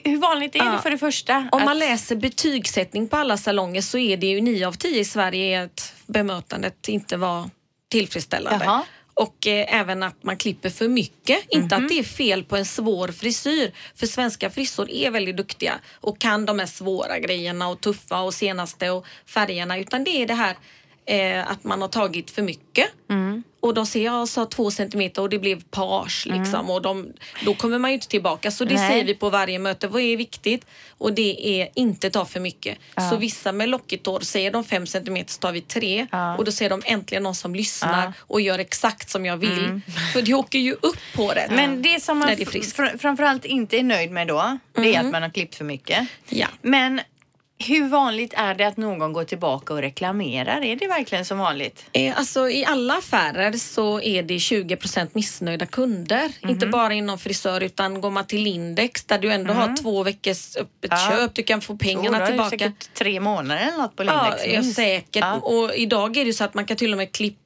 [0.05, 0.79] hur vanligt är det Ja.
[0.79, 1.37] för det första?
[1.53, 1.65] Om att...
[1.65, 5.63] man läser betygssättning på alla salonger så är det ju 9 av 10 i Sverige
[5.63, 7.51] att bemötandet inte var
[7.91, 8.65] tillfredsställande.
[8.65, 8.83] Jaha.
[9.15, 11.39] Och eh, även att man klipper för mycket.
[11.49, 13.73] Inte att det är fel på en svår frisyr.
[13.95, 18.35] För svenska frisor är väldigt duktiga och kan de här svåra grejerna och tuffa och
[18.35, 19.79] senaste och färgerna.
[19.79, 20.57] Utan det är det här
[21.07, 22.87] eh, att man har tagit för mycket.
[23.61, 26.71] Och de ser jag sa två centimeter och det blev page liksom.
[26.71, 27.13] Och de,
[27.45, 28.51] då kommer man ju inte tillbaka.
[28.51, 28.91] Så det Nej.
[28.91, 29.89] säger vi på varje möte.
[29.89, 30.67] Vad är viktigt?
[30.99, 32.79] Och det är inte ta för mycket.
[33.11, 36.07] Så vissa med lockigt hår säger de fem centimeter så tar vi tre.
[36.13, 36.37] Ja.
[36.37, 38.01] Och då ser de äntligen någon som lyssnar Ja.
[38.01, 38.13] Mm.
[38.19, 39.81] och gör exakt som jag vill.
[40.13, 41.47] För det åker ju upp på det.
[41.51, 45.23] Men det som man det framförallt inte är nöjd med då, det är att man
[45.23, 46.07] har klippt för mycket.
[46.29, 46.49] Ja.
[46.63, 47.01] Men
[47.59, 50.65] hur vanligt är det att någon går tillbaka och reklamerar?
[50.65, 51.87] Är det verkligen så vanligt?
[51.93, 56.33] Eh, Alltså i alla affärer så är det 20% missnöjda kunder.
[56.41, 56.51] Mhm.
[56.51, 60.57] Inte bara inom frisör utan går man till Lindex där du ändå har två veckors
[60.57, 60.99] öppet Mhm.
[61.11, 61.11] Ja.
[61.17, 61.35] köp.
[61.35, 62.51] Du kan få pengarna är det tillbaka.
[62.51, 64.47] säkert tre månader eller något på Ja, Lindex.
[64.47, 64.77] ja, minst.
[64.77, 65.21] säkert.
[65.25, 65.35] Ja.
[65.35, 67.39] Och idag är det så att man kan till och med klippa.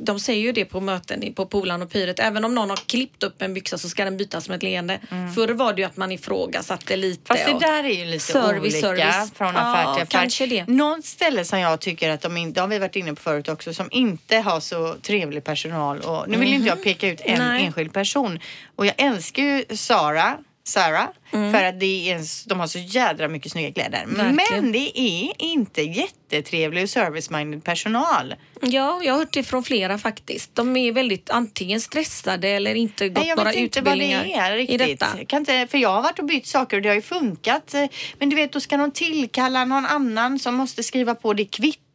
[0.00, 2.18] De säger ju det på möten på Polan och Pyret.
[2.18, 5.00] Även om någon har klippt upp en byxa så ska den bytas med ett leende.
[5.34, 7.32] Förr var det ju att man ifrågasatte lite.
[7.34, 7.46] Mm.
[7.46, 9.32] Fast det där är ju lite Service, olika service.
[9.34, 10.06] från Ja, affär till affär.
[10.06, 10.66] kanske det.
[10.68, 13.74] Något ställe som jag tycker att de inte, har vi varit inne på förut också,
[13.74, 17.64] som inte har så trevlig personal och nu vill inte jag peka ut en Nej.
[17.64, 18.38] enskild person
[18.76, 23.52] och jag älskar ju Sara Sarah, för att det är de har så jädra mycket
[23.52, 24.04] snygga kläder.
[24.06, 24.62] Verkligen.
[24.62, 28.34] Men det är inte jättetrevlig och service-minded personal.
[28.60, 30.54] Ja, jag har hört det från flera faktiskt.
[30.54, 34.24] De är väldigt antingen stressade eller inte gått Nej, jag några vet inte vad utbildningar
[34.24, 34.78] det är riktigt.
[34.78, 35.06] detta.
[35.18, 37.74] Jag Kan inte, för jag har varit och bytt saker och det har ju funkat.
[38.18, 41.44] Men du vet, då ska de tillkalla någon annan som måste skriva på det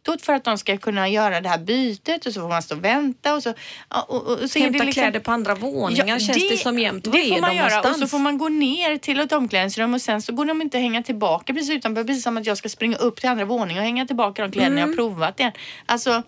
[0.04, 2.76] kvittot för att de ska kunna göra det här bytet och så får man stå
[2.76, 3.54] och vänta och så...
[3.89, 6.80] ja, Och, och, och så Hämta det liksom, kläder på andra våningar känns det, som
[6.80, 7.04] jämt.
[7.04, 8.00] Det får man göra och någonstans?
[8.00, 10.84] så får man gå ner till ett omklädningsrum och sen så går de inte att
[10.84, 12.04] hänga tillbaka precis utanför.
[12.04, 14.82] Precis som att jag ska springa upp till andra våningen och hänga tillbaka de kläderna
[14.82, 14.89] Mm.
[14.89, 15.52] jag provat igen.
[15.86, 16.24] Alltså,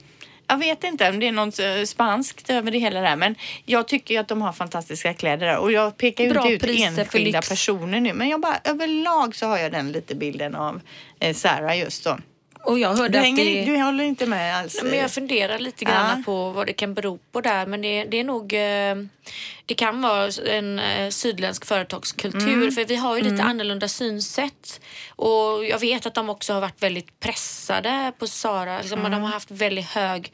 [0.47, 3.35] jag vet inte om det är något eh, spanskt över det hela där men
[3.65, 6.79] jag tycker att de har fantastiska kläder där och jag pekar ju Bra inte ut
[6.81, 10.81] enskilda personer nu men jag bara överlag så har jag den lite bilden av
[11.19, 12.17] eh, Sarah just då.
[12.65, 13.65] Och jag hörde Du, att hänger, det...
[13.65, 14.79] du håller inte med alls?
[14.83, 16.23] Men eh, jag funderar lite grann Ja.
[16.25, 17.65] på vad det kan bero på där.
[17.65, 18.53] Men det, det är nog...
[19.67, 22.53] Det kan vara en eh, sydländsk företagskultur.
[22.53, 22.71] Mm.
[22.71, 24.79] För vi har ju lite annorlunda synsätt.
[25.09, 28.77] Och jag vet att de också har varit väldigt pressade på Sara.
[28.79, 29.11] Liksom, Mm.
[29.11, 30.31] De har haft väldigt hög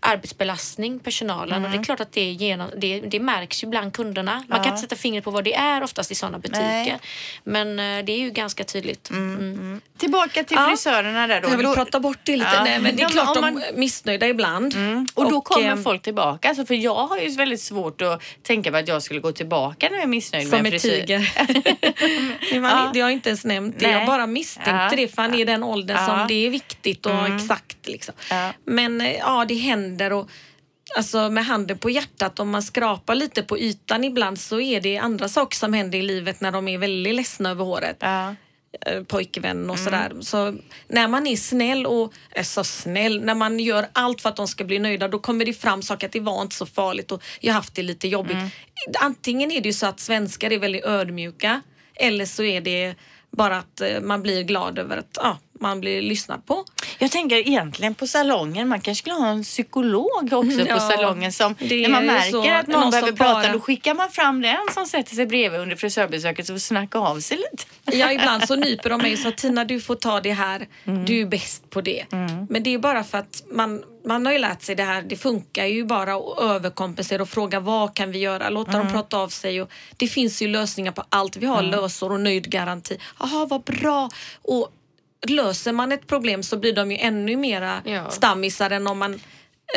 [0.00, 1.54] arbetsbelastning, personalen.
[1.54, 1.80] Och det Mm.
[1.80, 4.44] är klart att det, är genom, det, det märks ju bland kunderna.
[4.48, 6.60] Man kan inte sätta fingret på vad det är oftast i sådana butiker.
[6.62, 6.98] Nej.
[7.44, 9.10] Men eh, det är ju ganska tydligt.
[9.10, 9.80] Mm.
[9.98, 10.66] Tillbaka till Ja.
[10.68, 11.48] frisörerna där då.
[11.48, 12.50] Jag vill Då- prata bort det lite.
[12.54, 12.64] Ja.
[12.64, 14.74] Nej, men det är Ja, klart om de man- är missnöjda ibland.
[15.14, 16.48] Och då kommer eh, folk tillbaka.
[16.48, 19.88] Alltså, för jag har ju väldigt svårt att tänka mig att jag skulle gå tillbaka
[19.88, 21.00] när jag är missnöjd Som med en ett frisyr.
[21.06, 21.32] tiger.
[22.52, 22.90] Nej, man, Ja.
[22.94, 23.86] Det har jag inte ens nämnt det.
[23.86, 23.96] Nej.
[23.96, 24.96] Jag bara misstänkte Ja.
[24.96, 26.04] det för han är i den åldern Ja.
[26.04, 26.18] Mm.
[26.18, 27.86] som det är viktigt och exakt.
[27.88, 28.14] Liksom.
[28.30, 28.52] Ja.
[28.64, 30.28] Men eh, ja, det händer och
[30.96, 34.98] alltså med handen på hjärtat om man skrapar lite på ytan ibland så är det
[34.98, 37.96] andra saker som händer i livet när de är väldigt ledsna över håret.
[38.00, 38.34] Ja.
[38.86, 39.70] Eh, pojkvän Mm.
[39.70, 40.12] och sådär.
[40.20, 40.54] Så
[40.88, 44.48] när man är snäll och är så snäll, när man gör allt för att de
[44.48, 47.22] ska bli nöjda, då kommer det fram saker att det var inte så farligt och
[47.40, 48.36] jag har haft det lite jobbigt.
[48.36, 48.48] Mm.
[49.00, 51.60] Antingen är det ju så att svenskar är väldigt ödmjuka
[51.94, 52.94] eller så är det
[53.30, 56.64] bara att eh, man blir glad över att ja, man blir lyssnad på.
[56.98, 58.68] Jag tänker egentligen på salongen.
[58.68, 61.32] Man kanske skulle ha en psykolog också på Ja, salongen.
[61.32, 64.42] Som, när man är märker att någon, Någon behöver prata bara- då skickar man fram
[64.42, 67.96] den som sätter sig bredvid under frisörbesöket och snackar av sig lite.
[67.98, 70.66] Ja, ibland så nyper de mig och sa Tina du får ta det här,
[71.06, 72.04] du är bäst på det.
[72.50, 75.16] Men det är bara för att man, man har ju lärt sig det här, det
[75.16, 79.28] funkar ju bara att överkompensera och fråga vad kan vi göra, låta dem prata av
[79.28, 79.62] sig.
[79.62, 82.98] Och det finns ju lösningar på allt, vi har lösor och nöjdgaranti.
[83.20, 84.08] Jaha, vad bra!
[84.42, 84.68] Och
[85.26, 88.10] löser man ett problem så blir de ju ännu mera Ja.
[88.10, 89.18] stammisar än om man eh,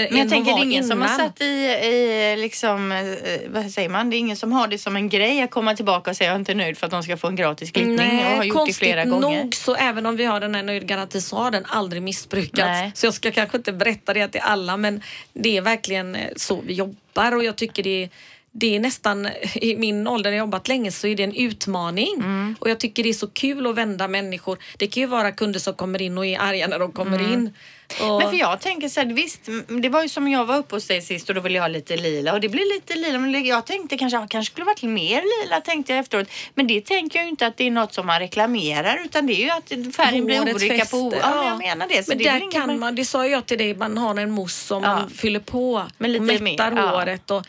[0.09, 1.19] Men jag tänker det är ingen som har innan.
[1.19, 3.05] satt i, i liksom, eh,
[3.49, 6.09] vad säger man, det är ingen som har det som en grej att komma tillbaka
[6.11, 8.25] och säga jag är inte nöjd för att de ska få en gratis klippning och
[8.25, 9.41] har gjort det konstigt flera gånger.
[9.43, 12.55] nog så även om vi har den här nöjdgarantin så har den aldrig missbrukats.
[12.57, 12.91] Nej.
[12.95, 15.01] Så jag ska kanske inte berätta det till alla men
[15.33, 18.09] det är verkligen eh, så vi jobbar och jag tycker det är
[18.53, 22.13] det är nästan, i min ålder, jag har jobbat länge, så är det en utmaning.
[22.15, 22.55] Mm.
[22.59, 24.57] Och jag tycker det är så kul att vända människor.
[24.77, 27.53] Det kan ju vara kunder som kommer in och är arga när de kommer in.
[27.99, 28.17] Och, Mm.
[28.17, 29.41] Men för jag tänker så här, visst,
[29.81, 31.67] det var ju som jag var uppe hos dig sist och då ville jag ha
[31.67, 34.83] lite lila och det blir lite lila men jag tänkte kanske, ja, kanske skulle varit
[34.83, 36.27] mer lila tänkte jag efteråt.
[36.55, 39.33] Men det tänker jag ju inte att det är något som man reklamerar utan det
[39.33, 42.03] är ju att färgen blir olika på Ja, men jag menar det.
[42.03, 44.67] Så men det där kan man, det sa jag till dig, man har en mousse
[44.67, 44.95] som Ja.
[44.95, 46.89] man fyller på Men lite och mättar mer, ja.
[46.89, 47.31] håret.
[47.31, 47.45] Och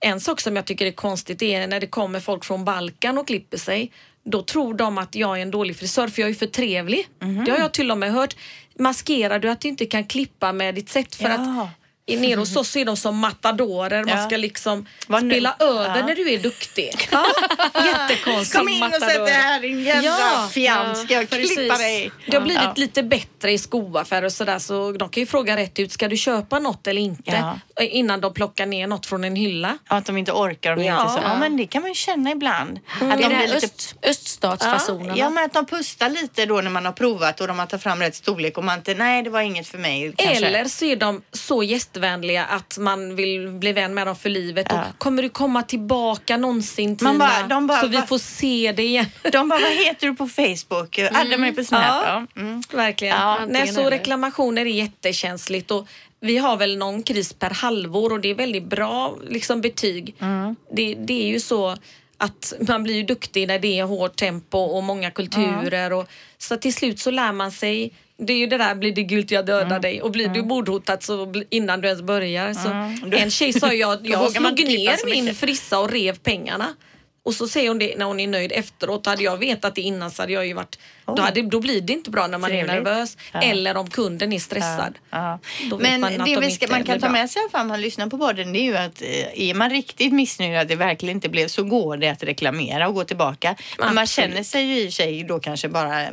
[0.00, 3.26] en sak som jag tycker är konstigt är när det kommer folk från Balkan och
[3.26, 3.92] klipper sig.
[4.24, 7.08] Då tror de att jag är en dålig frisör för jag är för trevlig.
[7.22, 7.44] Mhm.
[7.44, 8.36] Det har jag till och med hört.
[8.78, 11.34] Maskerar du att du inte kan klippa med ditt sätt för Ja.
[11.62, 11.68] att
[12.06, 14.04] nere hos oss är de som matadorer.
[14.04, 14.26] Man Ja.
[14.26, 16.06] ska liksom nu- spela över Ja.
[16.06, 17.08] när du är duktig.
[17.84, 18.56] Jättekonstigt.
[18.58, 20.98] Kom in och sätt det här din jävla Ja, fjant.
[20.98, 21.54] Ska jag Precis.
[21.56, 22.10] klippa dig?
[22.26, 22.72] Det har blivit Ja.
[22.76, 26.16] lite bättre i skoaffärer och sådär så de kan ju fråga rätt ut, ska du
[26.16, 27.54] köpa något eller inte?
[27.76, 27.82] Ja.
[27.84, 29.78] Innan de plockar ner något från en hylla.
[29.88, 31.00] Ja, att de inte orkar och de Ja.
[31.02, 31.20] inte så.
[31.28, 32.78] Ja, men det kan man ju känna ibland.
[32.92, 35.14] Att Det är de det här lite öst, öststatsfasonerna.
[35.16, 37.82] Ja, men att de pustar lite då när man har provat och de har tagit
[37.82, 40.14] fram rätt storlek och man inte, nej det var inget för mig.
[40.16, 40.46] Kanske.
[40.46, 41.62] Eller så är de så
[42.00, 44.72] festvänliga, att man vill bli vän med dem för livet.
[44.72, 47.10] Och kommer du komma tillbaka någonsin Tina?
[47.12, 49.06] Man bara- de bara- så vi får se det igen.
[49.32, 50.98] De bara, vad heter du på Facebook?
[50.98, 51.82] Adda mig på Snap.
[51.84, 52.26] Ja.
[52.34, 52.40] Ja.
[52.42, 52.62] Mm.
[52.72, 53.16] Verkligen.
[53.16, 55.70] Ja, Nej, så reklamationer är jättekänsligt.
[55.70, 55.88] Och
[56.20, 60.14] vi har väl någon kris per halvår och det är väldigt bra liksom, betyg.
[60.20, 60.56] Mm.
[60.72, 61.76] Det, det är ju så
[62.18, 65.92] att man blir ju duktig när det är hårt tempo och många kulturer.
[65.92, 69.02] Och, så till slut så lär man sig det är ju det där, blir det
[69.02, 69.80] gult jag dödar Mm.
[69.80, 72.54] dig och blir du mordhotad så innan du ens börjar.
[72.54, 72.68] Så
[73.16, 76.74] En tjej sa jag man slog ner min frissa och rev pengarna.
[77.22, 79.06] Och så säger hon det när hon är nöjd efteråt.
[79.06, 80.78] Hade jag vetat det innan så hade jag ju varit...
[81.06, 82.70] Då, hade, då blir det inte bra när man Trevligt.
[82.70, 83.40] är nervös Ja.
[83.42, 84.98] eller om kunden är stressad.
[85.10, 85.38] Ja.
[85.80, 88.06] Men man det de vi ska, man kan ta med sig i om man lyssnar
[88.06, 91.28] på podden det är ju att eh, är man riktigt missnöjd att det verkligen inte
[91.28, 93.54] blev så går det att reklamera och gå tillbaka.
[93.78, 96.08] Men man känner sig ju i sig då kanske bara eh,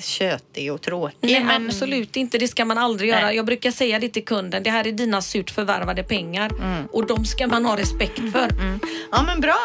[0.00, 1.16] tjötig och tråkig.
[1.20, 2.38] Nej, men, absolut inte.
[2.38, 3.26] Det ska man aldrig göra.
[3.26, 3.36] Nej.
[3.36, 4.62] Jag brukar säga det till kunden.
[4.62, 6.86] Det här är dina surt förvärvade pengar Mm.
[6.92, 8.48] och de ska man ha respekt för.
[9.12, 9.58] Ja men bra.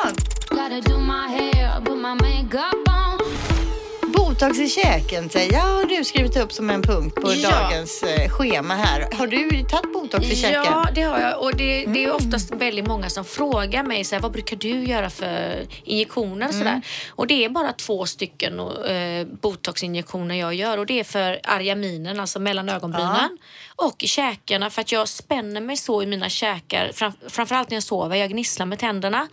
[4.39, 7.49] Botox i käken Teija har du skrivit upp som en punkt på Ja.
[7.49, 9.07] dagens eh, schema här.
[9.13, 10.63] Har du tagit botox i käken?
[10.65, 11.41] Ja, det har jag.
[11.41, 12.15] Och det, det är Mm.
[12.15, 16.53] oftast väldigt många som frågar mig så här, vad brukar du göra för injektioner och
[16.53, 16.59] Mm.
[16.65, 16.81] sådär.
[17.09, 22.19] Och det är bara två stycken eh, botoxinjektioner jag gör och det är för argaminen,
[22.19, 23.37] alltså mellan ögonbrynen
[23.75, 27.75] och i käkarna för att jag spänner mig så i mina käkar, fram, framförallt när
[27.75, 29.27] jag sover, jag gnisslar med tänderna.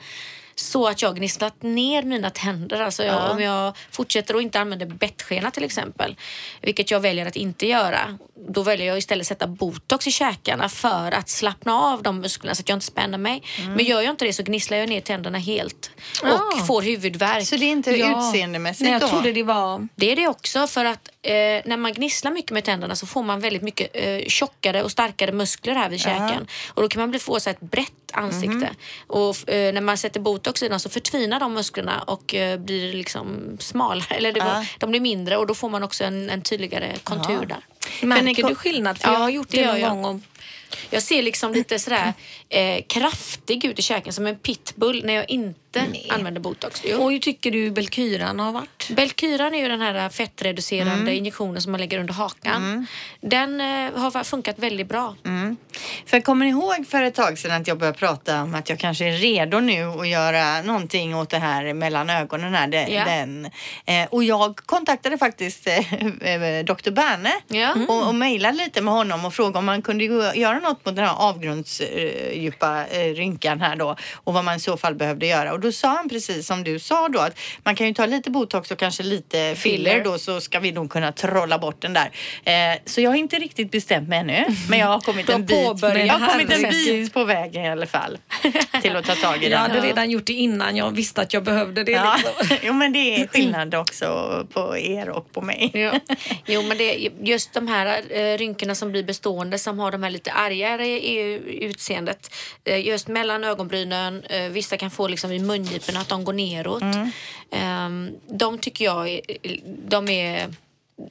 [0.63, 2.81] Så att jag gnisslat ner mina tänder.
[2.81, 6.17] Alltså jag, Om jag fortsätter att inte använda bettskena till exempel,
[6.63, 11.13] vilket jag väljer att inte göra, då väljer jag istället sätta botox i käkarna för
[11.13, 13.43] att slappna av de musklerna så att jag inte spänner mig.
[13.77, 15.91] Men gör jag inte det så gnisslar jag ner tänderna helt
[16.23, 16.65] och Ah.
[16.67, 17.47] får huvudvärk.
[17.47, 19.09] Så det är inte utseendemässigt Nej, jag då?
[19.09, 19.89] trodde det var...
[19.95, 21.33] Det är det också för att eh,
[21.65, 25.33] när man gnisslar mycket med tänderna så får man väldigt mycket eh, tjockare och starkare
[25.33, 26.47] muskler här vid käken.
[26.69, 28.55] Och då kan man bli, få så ett brett ansikte.
[28.57, 28.67] Mhm.
[29.07, 32.93] Och eh, när man sätter botox i den så förtvinar de musklerna och eh, blir
[32.93, 34.05] liksom smalare.
[34.15, 34.65] Eller det, Ja.
[34.79, 38.07] de blir mindre och då får man också en, en tydligare kontur där.
[38.07, 38.99] Märker du skillnad?
[38.99, 40.03] För Ja, jag har gjort det det, någon jag.
[40.03, 40.23] gång.
[40.91, 42.13] Jag ser liksom lite sådär
[42.53, 46.83] eh, kraftig ut i käken som en pitbull när jag inte använder botox.
[46.85, 47.03] Jo.
[47.03, 48.91] Och hur tycker du Belkyran har varit?
[48.91, 51.15] Belkyran är ju den här fettreducerande Mm.
[51.15, 52.87] injektionen som man lägger under hakan.
[53.21, 55.17] Den eh, har funkat väldigt bra.
[55.25, 55.57] Mm.
[56.07, 58.79] För jag kommer ihåg för ett tag sedan att jag började prata om att jag
[58.79, 62.67] kanske är redo nu att göra någonting åt det här mellan ögonen här.
[62.69, 63.05] Den, Ja.
[63.05, 63.51] den.
[63.87, 66.91] Eh, och jag kontaktade faktiskt eh, eh, Dr.
[66.91, 67.33] Berne
[67.89, 71.05] och, och mejlade lite med honom och frågade om man kunde göra något mot den
[71.07, 71.31] här
[72.47, 75.53] avgrundsdjupa eh, rynkan här då och vad man i så fall behövde göra.
[75.53, 78.31] Och då sa han precis som du sa då att man kan ju ta lite
[78.31, 80.05] botox och kanske lite filler Filler.
[80.05, 82.11] då så ska vi nog kunna trolla bort den där.
[82.45, 85.57] Eh, så jag har inte riktigt bestämt mig ännu men jag har kommit en bit,
[85.83, 88.19] jag har kommit en bit på vägen i alla fall
[88.83, 89.59] till att ta tag i Jag den.
[89.59, 91.93] hade redan gjort det innan jag visste att jag behövde det.
[91.93, 92.17] Ja.
[92.17, 92.57] Liksom.
[92.63, 94.07] jo men det är skillnad också
[94.53, 95.71] på er och på mig.
[95.75, 95.93] Ja.
[96.47, 100.11] Jo, men det, just de här eh, rynkorna som blir bestående som har de här
[100.11, 100.99] lite argare
[101.47, 102.32] utseendet.
[102.65, 106.83] Eh, just mellan ögonbrynen, eh, vissa kan få liksom i mungiporna att de går neråt.
[107.51, 109.21] Ehm, de tycker jag
[109.89, 110.55] de är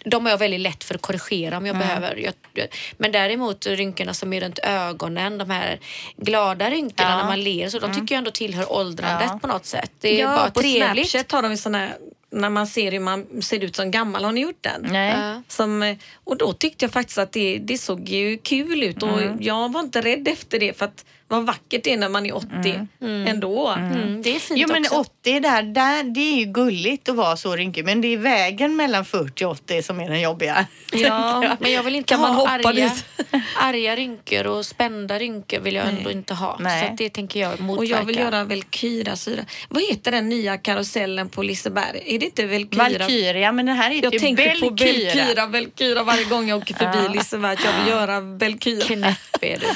[0.06, 2.16] de är jag väldigt lätt för att korrigera om jag behöver.
[2.16, 5.80] Jag, jag, men däremot rynkorna som är runt ögonen, de här
[6.18, 7.18] glada rynkorna Ja.
[7.18, 9.40] när man ler, så de tycker jag ändå tillhör åldrandet Ja.
[9.42, 9.92] på något sätt.
[10.00, 11.10] Det är ja, bara på trevligt.
[11.10, 11.96] Snapchat har de ju såna här,
[12.32, 14.24] när man ser hur man ser ut som gammal.
[14.24, 14.88] Har ni gjort den?
[14.92, 15.42] Nej.
[15.48, 19.38] Som, och då tyckte jag faktiskt att det, det såg ju kul ut och Mm.
[19.42, 22.36] jag var inte rädd efter det för att vad vackert det är när man är
[22.36, 23.68] 80 ändå.
[23.70, 24.96] Mm, det är fint Jo men också.
[24.96, 28.76] 80 där, där, det är ju gulligt att vara så rynkig men det är vägen
[28.76, 30.66] mellan 40 och 80 som är den jobbiga.
[30.92, 33.06] Ja, Men jag vill inte Kan man ha hoppa arga, dit?
[33.60, 36.58] arga rynkor och spända rynkor vill jag ändå inte ha.
[36.60, 36.82] Nej.
[36.86, 37.80] Så att det tänker jag motverka.
[37.80, 39.46] Och jag vill göra Velkyra-syra.
[39.70, 42.04] Vad heter den nya karusellen på Liseberg?
[42.06, 42.84] Är det inte Velkyra?
[42.84, 45.14] Valkyria, men det här heter Jag ju tänker på Belkyra.
[45.16, 47.54] Velkyra, Velkyra varje gång jag åker förbi Liseberg.
[47.54, 48.86] att Jag vill göra Velkyra.
[48.86, 49.66] Knäpp är du.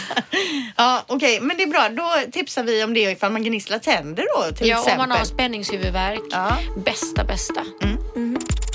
[0.78, 1.90] Ja, okej, men det är bra.
[1.90, 5.08] Då tipsar vi om det ifall man gnisslar tänder då till Ja, om exempel.
[5.08, 6.22] man har spänningshuvudvärk.
[6.32, 6.58] Ja.
[6.86, 7.62] Bästa, bästa.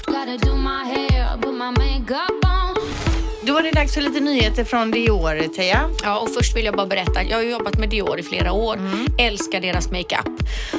[0.06, 0.56] Gotta do
[3.60, 5.90] är det dags för lite nyheter från Dior, Teija.
[6.02, 7.22] Ja, och först vill jag bara berätta.
[7.22, 8.74] Jag har jobbat med Dior i flera år.
[8.74, 9.06] Mm.
[9.18, 10.28] Älskar deras makeup.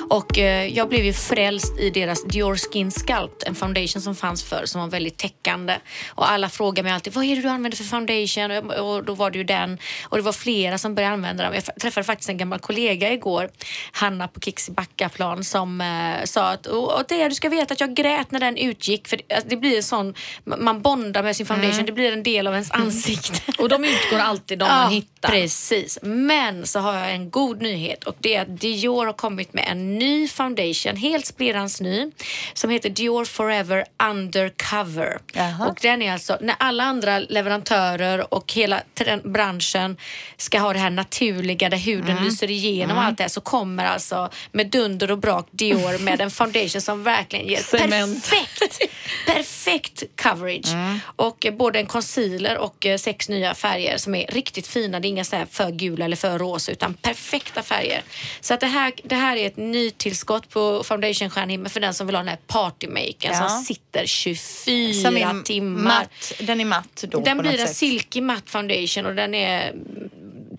[0.10, 4.44] Och eh, jag blev ju frälst i deras Dior Skin Sculpt, en foundation som fanns
[4.44, 5.74] förr som var väldigt täckande.
[6.10, 8.52] Och alla frågar mig alltid, vad är det du använder för foundation?
[8.52, 9.78] Och, och då var det ju den.
[10.04, 11.54] Och det var flera som började använda dem.
[11.54, 13.50] Jag träffade faktiskt en gammal kollega igår,
[13.92, 17.80] Hanna på Kicks i Backaplan, som eh, sa att och, det, du ska veta att
[17.80, 19.08] jag grät när den utgick.
[19.08, 20.14] För det, alltså, det blir en sån,
[20.44, 21.86] man bondar med sin foundation, Mm.
[21.86, 23.52] det blir en del av ens ansikte.
[23.62, 25.30] Och de utgår alltid de man hittar.
[25.30, 26.00] Precis.
[26.02, 29.66] Men så har jag en god nyhet och det är att Dior har kommit med
[29.68, 32.12] en ny foundation, helt splirrans ny,
[32.54, 35.18] som heter Dior Forever Undercover.
[35.34, 35.68] Jaha.
[35.68, 38.82] Och den är alltså, när alla andra leverantörer och hela
[39.24, 39.98] branschen
[40.38, 42.24] ska ha det här naturliga där huden Mm.
[42.24, 46.32] lyser igenom allt det här så kommer alltså med dunder och brak Dior med en
[46.32, 48.30] foundation som verkligen ger Cement.
[48.30, 48.82] perfekt,
[49.26, 50.68] perfekt coverage.
[50.74, 51.00] Mm.
[51.16, 55.00] Och eh, både en concealer och eh, sex nya färger som är riktigt fina.
[55.00, 58.02] Det är inga så här för gula eller för rosa utan perfekta färger.
[58.42, 62.16] Så att det, här, det här är ett nytillskott på foundationstjärnhimmel för den som vill
[62.16, 63.50] ha den här partymakern Ja.
[63.50, 65.84] som sitter 24 Som är timmar.
[65.84, 66.34] matt.
[66.40, 69.74] Den är matt då Den blir en silky matte foundation och den är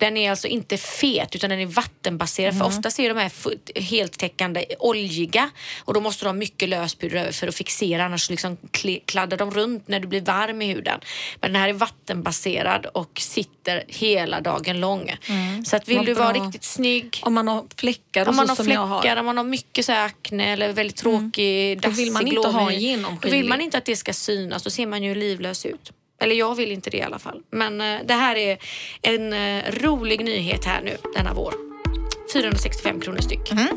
[0.03, 2.53] den är alltså inte fet utan den är vattenbaserad.
[2.53, 2.59] Mhm.
[2.59, 3.31] För oftast är de här
[3.79, 5.49] heltäckande oljiga
[5.85, 8.57] och då måste du ha mycket löspuder över för att fixera annars liksom
[9.05, 10.99] kladdar de runt när du blir varm i huden.
[11.41, 15.11] Men den här är vattenbaserad och sitter hela dagen lång.
[15.65, 16.43] Så att vill du vara bra.
[16.45, 19.15] riktigt snygg Om man har fläckar och om man har fläckar, har.
[19.17, 22.49] om man har mycket så här akne eller väldigt tråkig, Då vill man dassig inte
[22.49, 23.37] ha en glowhy, Då genomskinlig.
[23.37, 25.91] vill man inte att det ska synas, då ser man ju livlös ut.
[26.23, 27.41] Eller jag vill inte det i alla fall.
[27.51, 28.57] Men eh, det här är
[29.01, 31.53] en eh, rolig nyhet här nu denna vår.
[32.33, 33.51] 465 kronor styck.
[33.51, 33.67] On.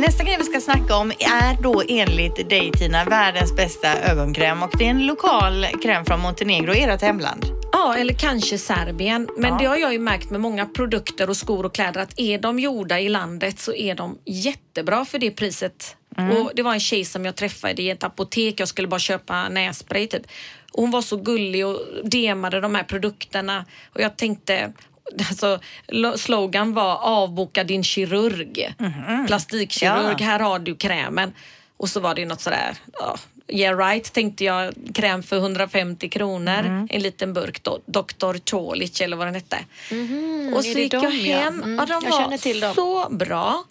[0.00, 4.70] Nästa grej vi ska snacka om är då enligt dig Tina världens bästa ögonkräm och
[4.78, 7.44] det är en lokal kräm från Montenegro, ert hemland.
[7.72, 9.28] Ja, eller kanske Serbien.
[9.36, 9.58] Men Ja.
[9.58, 12.58] det har jag ju märkt med många produkter och skor och kläder att är de
[12.58, 15.96] gjorda i landet så är de jättebra för det priset.
[16.18, 16.36] Mm.
[16.36, 18.60] Och Det var en tjej som jag träffade i ett apotek.
[18.60, 20.22] Jag skulle bara köpa nässpray typ.
[20.72, 24.72] Och hon var så gullig och demade de här produkterna och jag tänkte
[25.28, 28.74] Alltså, lo- slogan var avboka din kirurg.
[29.26, 30.16] Plastikkirurg, Mhm.
[30.18, 30.24] Ja.
[30.26, 31.32] här har du krämen.
[31.76, 33.16] Och så var det något sådär, ja,
[33.48, 36.88] yeah right tänkte jag, kräm för 150 kronor, Mhm.
[36.90, 38.38] en liten burk, då, Dr.
[38.44, 39.58] Tolic eller vad den hette.
[40.56, 41.38] och så gick jag dem, ja?
[41.38, 42.74] hem, Mm, ja, de jag var känner till dem.
[42.74, 43.64] så bra.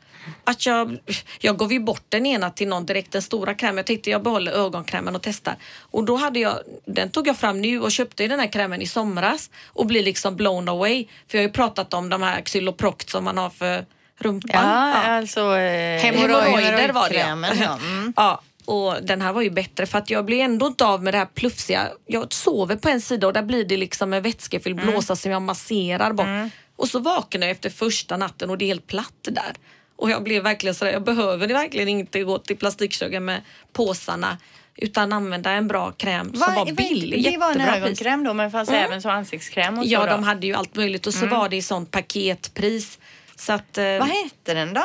[0.44, 0.98] Att jag,
[1.40, 3.78] jag gav ju bort den ena till någon direkt, den stora krämen.
[3.78, 5.56] Jag tänkte jag behåller ögonkrämen och testar.
[5.92, 8.88] Och då hade jag, den tog jag fram nu och köpte den här krämen i
[8.88, 11.06] somras och blir liksom blown away.
[11.28, 13.86] För jag har ju pratat om de här Xyloproct som man har för
[14.20, 14.50] rumpan.
[14.70, 15.02] Ja, Ja.
[15.18, 17.78] alltså eh, Hemorrojder var det ja.
[17.92, 18.14] Mm.
[18.16, 18.42] ja.
[18.66, 21.18] Och den här var ju bättre för att jag blir ändå inte av med det
[21.18, 21.88] här plufsiga.
[22.06, 24.92] Jag sover på en sida och där blir det liksom en vätskefylld Mm.
[24.92, 26.28] blåsa som jag masserar bort.
[26.76, 29.54] Och så vaknar jag efter första natten och det är helt platt där.
[29.96, 33.42] Och jag blev verkligen sådär, jag behöver verkligen inte gå till plastikkirurgen med
[33.74, 34.38] påsarna
[34.78, 37.24] utan använda en bra kräm som var billig.
[37.24, 38.84] Det var en ögonkräm då men fanns Mm.
[38.86, 40.06] även så ansiktskräm och så Ja, då.
[40.08, 43.00] de hade ju allt möjligt och så var det i sånt paketpris.
[43.36, 44.84] Så att, eh, Vad hette den då?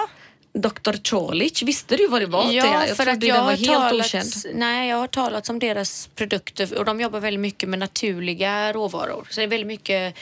[0.53, 0.97] Dr.
[1.11, 2.51] Cholic, visste du vad det var?
[2.53, 4.33] Ja, jag för att den jag var har helt talat, okänd.
[4.55, 9.27] Nej, jag har talat om deras produkter och de jobbar väldigt mycket med naturliga råvaror.
[9.31, 10.15] Så det är väldigt mycket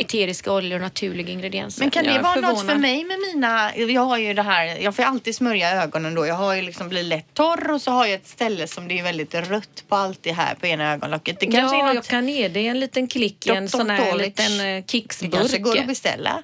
[0.00, 1.80] eteriska oljor och naturliga ingredienser.
[1.80, 3.76] Men kan Jag det vara något för mig med mina...
[3.76, 6.26] Jag har ju det här, jag får ju alltid smörja ögonen då.
[6.26, 8.98] Jag har ju liksom blivit lätt torr och så har jag ett ställe som det
[8.98, 11.40] är väldigt rött på allt det här på ena ögonlocket.
[11.40, 12.08] Det kanske ja, är jag något...
[12.08, 15.32] kan ge dig en liten klick i en sån här liten eh, Det Kixburk.
[15.32, 16.42] kanske går att beställa.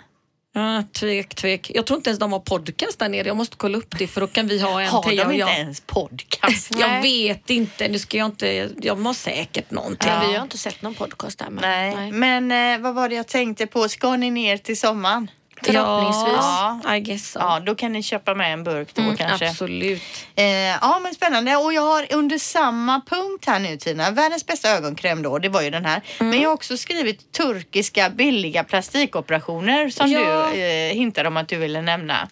[0.56, 1.70] Ja, tvek, tvek.
[1.74, 3.28] Jag tror inte ens de har podcast där nere.
[3.28, 5.34] Jag måste kolla upp det för då kan vi ha en Har Teija de och
[5.34, 5.58] inte jag.
[5.58, 6.70] ens podcast?
[6.70, 7.02] Jag Nej.
[7.02, 7.88] vet inte.
[7.88, 8.70] Nu ska jag inte.
[8.82, 10.10] Jag har säkert någonting.
[10.10, 11.50] Men Vi har inte sett någon podcast där.
[11.50, 12.12] Men, Nej.
[12.12, 13.88] Men eh, vad var det jag tänkte på?
[13.88, 15.30] Ska ni ner till sommaren?
[15.62, 16.44] Förhoppningsvis.
[16.84, 17.38] Ja, I guess so.
[17.38, 19.24] Ja, då kan ni köpa med en burk då kanske.
[19.44, 20.02] Mm, Absolut.
[20.36, 21.56] Eh, ja, men spännande.
[21.56, 25.62] Och jag har under samma punkt här nu Tina, världens bästa ögonkräm då, det var
[25.62, 26.00] ju den här.
[26.20, 26.30] Mm.
[26.30, 30.48] Men jag har också skrivit turkiska billiga plastikoperationer som Ja.
[30.52, 32.28] du eh, hintade om att du ville nämna.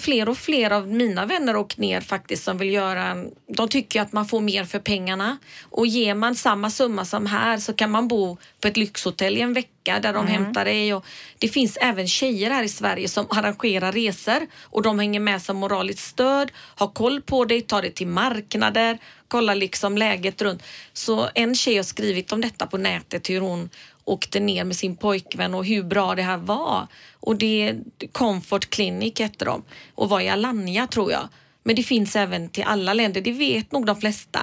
[0.00, 4.00] Fler och fler av mina vänner och ner faktiskt som vill göra en, De tycker
[4.00, 5.38] att man får mer för pengarna.
[5.70, 9.40] Och ger man samma summa som här så kan man bo på ett lyxhotell i
[9.40, 10.94] en vecka där de hämtar dig.
[10.94, 11.04] Och
[11.38, 15.56] det finns även tjejer här i Sverige som arrangerar resor och de hänger med som
[15.56, 20.62] moraliskt stöd, har koll på dig, tar dig till marknader, kollar liksom läget runt.
[20.92, 23.70] Så en tjej har skrivit om detta på nätet hur hon
[24.08, 26.86] åkte ner med sin pojkvän och hur bra det här var.
[27.20, 27.74] Och det
[28.12, 29.62] Comfort Clinic hette de
[29.94, 31.28] och var i Alanya tror jag.
[31.62, 34.40] Men det finns även till alla länder, det vet nog de flesta.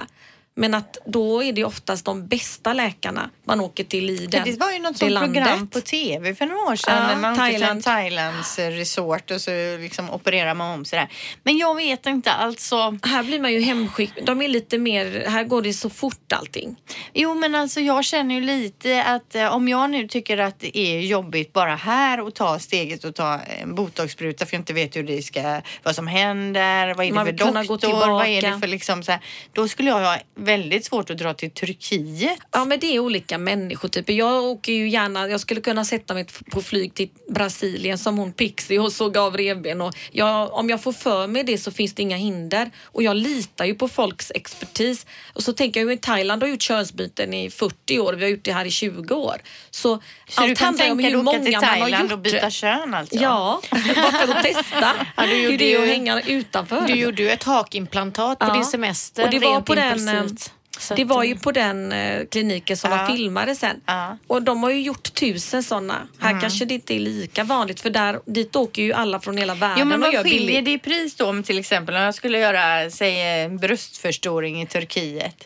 [0.54, 4.60] Men att då är det oftast de bästa läkarna man åker till i den, det
[4.60, 5.44] var ju något sånt landet.
[5.44, 7.06] program på tv för några år sedan.
[7.06, 7.84] När man åkte Thailand.
[7.84, 11.08] Thailands eh, resort och så liksom opererar man om sådär.
[11.42, 12.98] Men jag vet inte, alltså.
[13.02, 14.24] Här blir man ju hemskickad.
[14.24, 16.76] De är lite mer, här går det så fort allting.
[17.12, 20.78] Jo men alltså jag känner ju lite att eh, om jag nu tycker att det
[20.78, 24.96] är jobbigt bara här och ta steget och ta en botoxspruta för jag inte vet
[24.96, 28.60] hur det ska, vad som händer, vad är det Man för doktor, vad är det
[28.60, 29.20] för liksom så här,
[29.52, 32.38] då skulle jag ha väldigt svårt att dra till Turkiet.
[32.52, 33.35] Ja men det är olika.
[33.36, 34.12] Olika människotyper.
[34.12, 38.32] Jag åker ju gärna, jag skulle kunna sätta mig på flyg till Brasilien som hon
[38.32, 39.80] Pixie och såg av revben.
[39.80, 42.70] Och jag, om jag får för mig det så finns det inga hinder.
[42.92, 45.06] Och jag litar ju på folks expertis.
[45.34, 48.30] Och så tänker jag ju i Thailand har gjort könsbyten i 40 år, vi har
[48.30, 49.36] gjort det här i 20 år.
[49.70, 53.16] Så, Så allt handlar om hur många till man har gjort och byta kön alltså?
[53.16, 56.86] Ja, bara för att testa Ja, du hur det är att hänga utanför.
[56.86, 58.54] Du gjorde ju ett hakimplantat på Ja.
[58.54, 59.24] din semester.
[59.24, 60.40] Och det var på den, impulsivt.
[60.40, 60.50] Så
[60.96, 62.96] det var ju på den eh, kliniken som Ja.
[62.96, 63.80] man filmade sen.
[63.86, 64.18] Ja.
[64.26, 66.08] Och de har ju gjort tusen sådana.
[66.18, 69.54] Här kanske det inte är lika vanligt för där, dit åker ju alla från hela
[69.54, 70.64] världen Jo men och gör vad skiljer billigt.
[70.64, 75.44] det i pris då om till exempel om jag skulle göra säg bröstförstoring i Turkiet?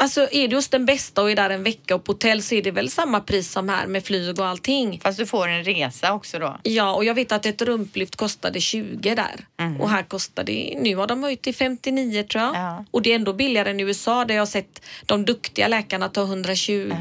[0.00, 2.54] Alltså är du hos den bästa och är där en vecka och på hotell så
[2.54, 5.00] är det väl samma pris som här med flyg och allting.
[5.02, 6.56] Fast du får en resa också då.
[6.62, 9.46] Ja, och jag vet att ett rumplyft kostade 20 där.
[9.80, 12.54] Och här kostar det, nu har de höjt till 59 tror jag.
[12.54, 12.84] Ja.
[12.90, 16.08] Och det är ändå billigare än i USA där jag har sett de duktiga läkarna
[16.08, 16.92] ta 120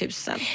[0.00, 0.10] 000.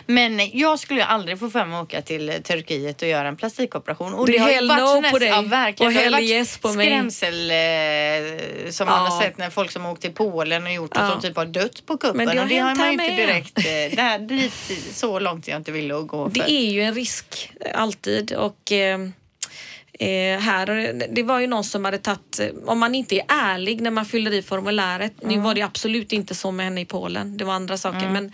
[0.05, 3.37] Men jag skulle ju aldrig få för mig att åka till Turkiet och göra en
[3.37, 4.13] plastikoperation.
[4.13, 5.87] Och Det är har ju varit no på dig Ja, verkligen.
[5.91, 6.85] och Det hell yes på mig.
[6.85, 9.09] skrämsel eh, som man Ja.
[9.09, 11.11] har sett när folk som har åkt till Polen och gjort och Ja.
[11.11, 12.17] som typ har dött på kuppen.
[12.17, 14.53] Men det har och det har man inte direkt, eh, där, dit,
[14.93, 16.33] så långt jag inte ville gå för.
[16.33, 18.99] Det är ju en risk eh, alltid och eh,
[19.99, 23.91] eh, här, det var ju någon som hade tagit, om man inte är ärlig när
[23.91, 27.45] man fyller i formuläret, nu var det absolut inte så med henne i Polen, det
[27.45, 28.33] var andra saker, men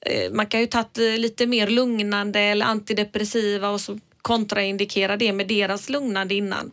[0.00, 5.48] eh, man kan ju tagit lite mer lugnande eller antidepressiva och så kontraindikera det med
[5.48, 6.70] deras lugnande innan.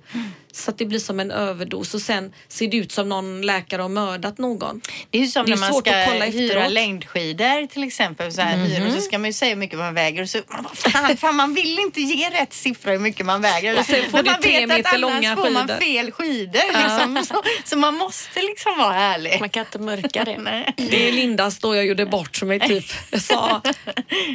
[0.54, 3.82] Så att det blir som en överdos och sen ser det ut som någon läkare
[3.82, 4.82] har mördat någon.
[5.10, 6.64] Det är ju som Det är när man ska hyra efteråt.
[6.64, 6.74] Mhm.
[6.74, 8.32] längdskidor till exempel.
[8.34, 10.40] Så här, hyra, och så ska man ju säga hur mycket man väger och så
[10.74, 13.80] fan, fan man vill inte ge rätt siffra hur mycket man väger.
[13.80, 14.32] Och sen får Men du
[14.68, 15.80] man vet att långa annars får man skidor.
[15.80, 16.82] fel skidor.
[16.84, 17.26] Liksom.
[17.26, 19.38] Så, så man måste liksom vara ärlig.
[19.40, 20.38] Man kan inte mörka det.
[20.42, 20.74] Nej.
[20.78, 22.86] Det är Lindas då jag gjorde bort mig typ.
[23.12, 23.78] Jag sa ett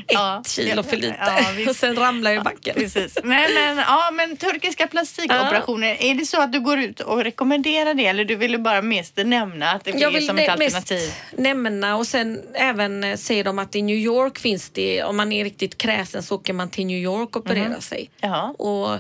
[0.06, 0.42] Ja.
[0.46, 1.16] kilo för lite
[1.64, 2.74] Ja, och sen ramlade jag i backen.
[2.74, 3.18] Precis.
[3.24, 7.94] Nej, men, ja, men turkiska plastikoperationer, är det så att du går ut och rekommenderar
[7.94, 10.98] det eller du ville bara mest nämna att det Jag vill som ett alternativ?
[10.98, 15.16] mest nämna och sen även eh, säger de att i New York finns det, om
[15.16, 18.11] man är riktigt kräsen så åker man till New York och opererar sig.
[18.20, 18.48] Jaha.
[18.50, 18.98] Och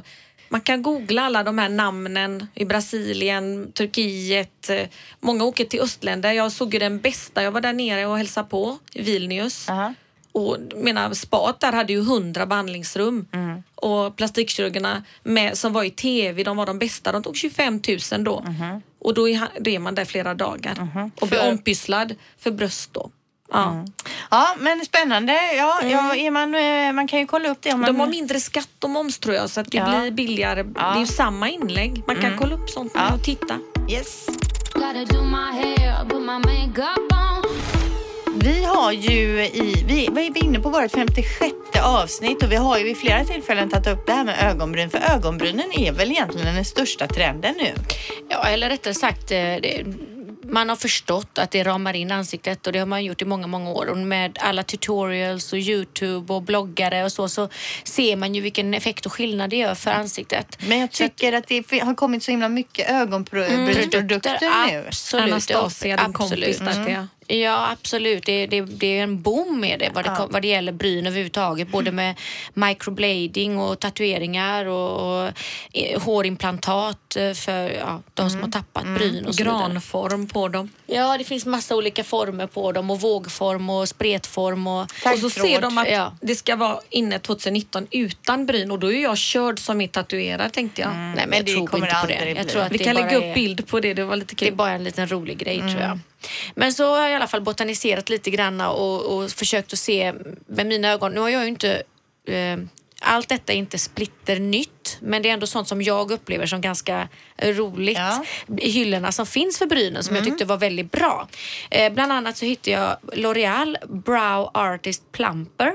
[0.48, 4.70] man kan googla alla de här namnen i Brasilien, Turkiet.
[4.70, 4.80] eh,
[5.20, 6.32] Många åker till östländer.
[6.32, 9.68] Jag såg ju den bästa, jag var där nere och hälsade på i Vilnius.
[9.68, 9.94] Aha.
[10.36, 13.26] Och menar, spat där hade ju 100 behandlingsrum.
[13.32, 13.62] Mm.
[13.74, 17.12] Och plastikkirurgerna med, som var i tv, de var de bästa.
[17.12, 17.80] De tog 25
[18.12, 18.44] 000 då.
[19.00, 20.88] Och då är, han- då är man där flera dagar.
[21.20, 23.10] Och blir För- ompysslad för bröst då.
[23.52, 23.84] Ja.
[24.30, 25.32] Ja, men spännande.
[25.56, 27.86] Ja, ja, är man, eh, man kan ju kolla upp det om man...
[27.94, 30.00] De har mindre skatt och moms tror jag så att det Ja.
[30.00, 30.62] blir billigare.
[30.62, 32.02] Det är ju samma inlägg.
[32.06, 33.14] Man kan kolla upp sånt Ja.
[33.14, 33.58] och titta.
[33.90, 34.26] Yes.
[38.38, 42.78] Vi har ju i, vi, vi är inne på vårt 56 avsnitt och vi har
[42.78, 44.90] ju vid flera tillfällen tagit upp det här med ögonbryn.
[44.90, 47.72] För ögonbrynen är väl egentligen den största trenden nu.
[48.28, 49.84] Ja, eller rättare sagt, eh, det,
[50.42, 53.46] man har förstått att det ramar in ansiktet och det har man gjort i många,
[53.46, 53.86] många år.
[53.86, 57.48] Och med alla tutorials och Youtube och bloggare och så, så
[57.84, 60.58] ser man ju vilken effekt och skillnad det gör för ansiktet.
[60.68, 64.84] Men jag tycker att det har kommit så himla mycket ögonbrynsprodukter nu.
[64.88, 65.24] Absolut.
[65.24, 67.06] Anastasia, din kompis där till jag.
[67.28, 68.26] Ja, absolut.
[68.26, 71.06] Det, det, det är en boom med det vad, det kom, vad det gäller bryn
[71.06, 71.68] överhuvudtaget.
[71.68, 72.14] Både med
[72.54, 75.30] microblading och tatueringar och, och
[75.72, 79.34] eh, hårimplantat eh, för ja, de som har tappat bryn och.
[79.34, 80.70] Granform på dem.
[80.86, 84.82] Ja, det finns massa olika former på dem och vågform och spretform och...
[84.82, 86.12] Och så ser de att Ja.
[86.20, 90.52] det ska vara inne 2019 utan bryn och då är jag körd som är tatuerad
[90.52, 90.90] tänkte jag.
[90.90, 92.30] Nej, men jag det tror kommer inte på det.
[92.36, 94.44] Jag tror att Vi kan lägga upp är, bild på det, det var lite Det
[94.44, 94.56] är kul.
[94.56, 95.98] bara en liten rolig grej tror jag.
[96.54, 100.12] Men så har jag i alla fall botaniserat lite grann och, och försökt att se
[100.46, 101.12] med mina ögon.
[101.12, 101.82] Nu har jag ju inte...
[102.28, 102.58] Eh,
[103.00, 104.38] allt detta är inte splitter
[104.86, 107.08] nytt, men det är ändå sånt som jag upplever som ganska
[107.42, 107.98] roligt.
[107.98, 108.24] Ja.
[108.58, 111.28] I hyllorna som finns för brynen som jag tyckte var väldigt bra.
[111.70, 115.72] Eh, bland annat så hittade jag L'Oreal Brow Artist Plumper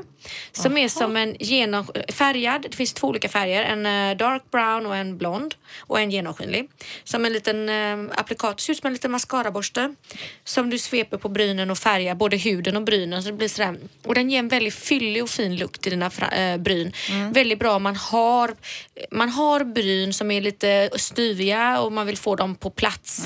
[0.52, 4.86] som är som en genom, färgad, det finns två olika färger, en eh, dark brown
[4.86, 6.70] och en blond och en genomskinlig.
[7.04, 9.96] Som en liten eh, applikat, ser ut som en liten mascaraborste
[10.44, 13.78] som du sveper på brynen och färgar både huden och brynen så det blir sådär.
[14.06, 16.94] Och den ger en väldigt fyllig och fin look till dina fra, eh, bryn.
[17.34, 18.56] Väldigt bra om man har,
[19.12, 23.24] man har bryn som är lite styviga och man vill få dem på plats.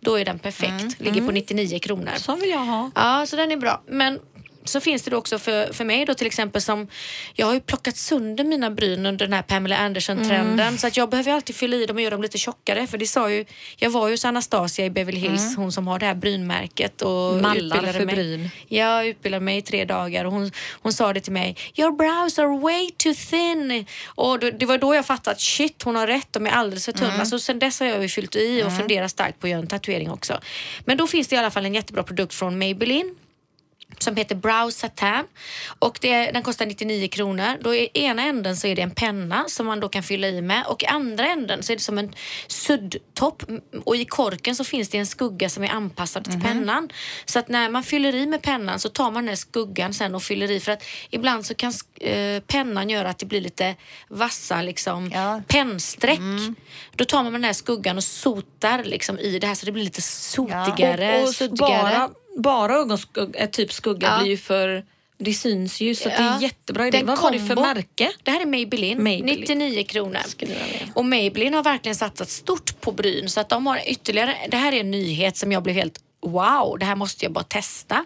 [0.00, 1.00] Då är den perfekt.
[1.00, 2.10] Ligger på 99 kronor.
[2.16, 2.90] Så vill jag ha.
[2.94, 3.82] Ja, så den är bra.
[3.88, 4.18] Men
[4.68, 6.88] så finns det också för, för mig då till exempel som,
[7.34, 10.78] jag har ju plockat sönder mina bryn under den här Pamela Anderson-trenden Mm.
[10.78, 13.06] så att jag behöver alltid fylla i dem och göra dem lite tjockare för det
[13.06, 13.44] sa ju,
[13.76, 17.28] jag var ju hos Anastasia i Beverly Hills, hon som har det här brynmärket och
[17.28, 17.42] Mm.
[17.42, 18.14] Mallar för mig.
[18.14, 18.50] bryn.
[18.68, 20.50] Jag utbildade mig i tre dagar och hon,
[20.82, 23.86] hon sa det till mig, your brows are way too thin.
[24.06, 26.84] Och då, det var då jag fattade att shit, hon har rätt, de är alldeles
[26.84, 27.24] för tunna.
[27.24, 29.66] Så sen dess har jag ju fyllt i och funderat starkt på att göra en
[29.66, 30.40] tatuering också.
[30.84, 33.14] Men då finns det i alla fall en jättebra produkt från Maybelline
[34.02, 35.24] som heter Brow Satin
[35.78, 37.56] och det, den kostar 99 kronor.
[37.60, 40.40] Då i ena änden så är det en penna som man då kan fylla i
[40.42, 42.12] med och i andra änden så är det som en
[42.46, 43.42] suddtopp
[43.84, 46.88] och i korken så finns det en skugga som är anpassad till pennan.
[47.24, 50.14] Så att när man fyller i med pennan så tar man den här skuggan sen
[50.14, 53.74] och fyller i för att ibland så kan eh, pennan göra att det blir lite
[54.08, 55.42] vassa liksom Ja.
[55.48, 56.20] pennstreck.
[56.96, 59.84] Då tar man den här skuggan och sotar liksom i det här så det blir
[59.84, 61.82] lite sotigare, och och suddigare.
[61.82, 62.10] bara,
[62.42, 64.18] bara ögonskugga, eh, typ skugga Ja.
[64.22, 64.84] blir ju för...
[65.20, 66.36] Det syns ju så att det Ja.
[66.36, 66.98] är jättebra idé.
[66.98, 68.12] Den Vad var det för kombo- märke?
[68.22, 69.40] Det här är Maybelline, Maybelline.
[69.40, 70.20] 99 kronor.
[70.94, 74.72] Och Maybelline har verkligen satsat stort på bryn så att de har ytterligare, det här
[74.72, 78.04] är en nyhet som jag blev helt Wow, det här måste jag bara testa.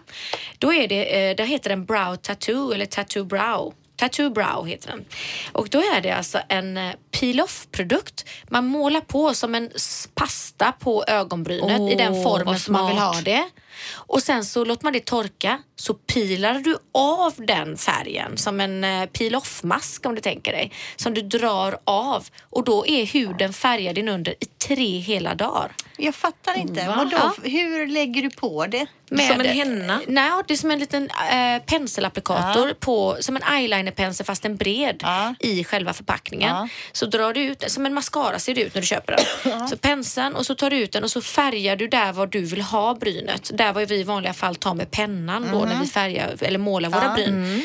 [0.57, 3.73] Då är det, eh, det heter den Brow Tattoo eller Tattoo Brow.
[3.95, 5.05] Tattoo Brow heter den.
[5.51, 8.25] Och då är det alltså en eh, peel-off-produkt.
[8.49, 9.69] Man målar på som en
[10.15, 13.49] pasta på ögonbrynet i den formen som man vill ha det.
[13.93, 18.83] Och sen så låter man det torka så pilar du av den färgen som en
[18.83, 20.71] eh, peel-off-mask om du tänker dig.
[20.95, 25.71] Som du drar av och då är huden färgad inunder i tre hela dagar.
[25.97, 26.87] Jag fattar inte.
[26.87, 26.93] Va?
[26.97, 27.17] Vadå?
[27.17, 27.33] Ja.
[27.49, 28.85] Hur lägger du på det?
[29.09, 29.99] Som en henna?
[30.07, 34.99] Nej, det är som en liten äh, penselapplikator på, som en eyelinerpensel fast en bred
[35.01, 35.35] Ja.
[35.39, 36.49] i själva förpackningen.
[36.49, 36.67] Ja.
[36.91, 39.67] Så drar du ut som en mascara ser det ut när du köper den.
[39.67, 42.41] Så penseln och så tar du ut den och så färgar du där var du
[42.41, 43.51] vill ha brynet.
[43.53, 46.89] Där var vi i vanliga fall tar med pennan då när vi färgar eller målar
[46.89, 47.13] våra Ja.
[47.13, 47.63] bryn.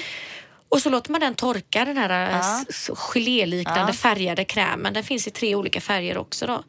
[0.68, 2.64] Och så låter man den torka, den här Ja.
[2.88, 2.94] ja.
[2.94, 3.92] geléliknande Ja.
[3.92, 4.92] färgade krämen.
[4.92, 6.46] Den finns i tre olika färger också.
[6.46, 6.62] Då.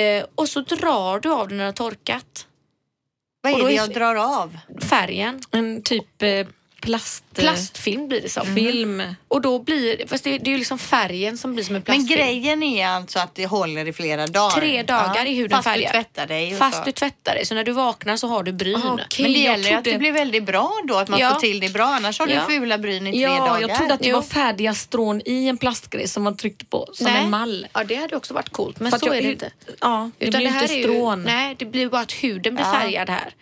[0.00, 2.46] Eh, och så drar du av den när den har torkat.
[3.42, 4.58] Vad är det jag drar av?
[4.82, 5.40] Färgen.
[5.50, 6.46] En typ eh,
[6.82, 7.24] plast...
[7.34, 8.54] Plastfilm blir det som.
[8.54, 9.02] Film.
[9.28, 11.94] Och då blir fast det, det är ju liksom färgen som blir som en Men
[11.96, 12.18] plastfilm.
[12.20, 14.50] grejen är alltså att det håller i flera dagar.
[14.60, 15.88] Tre dagar i huden Fast färgad.
[15.88, 16.54] du tvättar dig.
[16.54, 16.84] Fast så.
[16.84, 18.76] du tvättar dig, så när du vaknar så har du bryn.
[18.76, 19.22] Ah, okej.
[19.24, 21.30] Men det jag gäller ju att trodde- det blir väldigt bra då, att man Ja.
[21.30, 21.84] får till det bra.
[21.84, 22.44] Annars har du Ja.
[22.48, 23.60] fula bryn i tre Ja, dagar.
[23.60, 24.14] jag trodde att det Jo.
[24.16, 27.22] var färdiga strån i en plastgrej som man tryckte på som Nej.
[27.24, 27.66] en mall.
[27.72, 29.50] Ja, det hade också varit coolt, men För så jag är det inte.
[29.80, 31.22] Ja, det blir inte är ju- strån.
[31.22, 32.72] nej, det blir bara att huden blir Ja.
[32.80, 33.34] färgad här.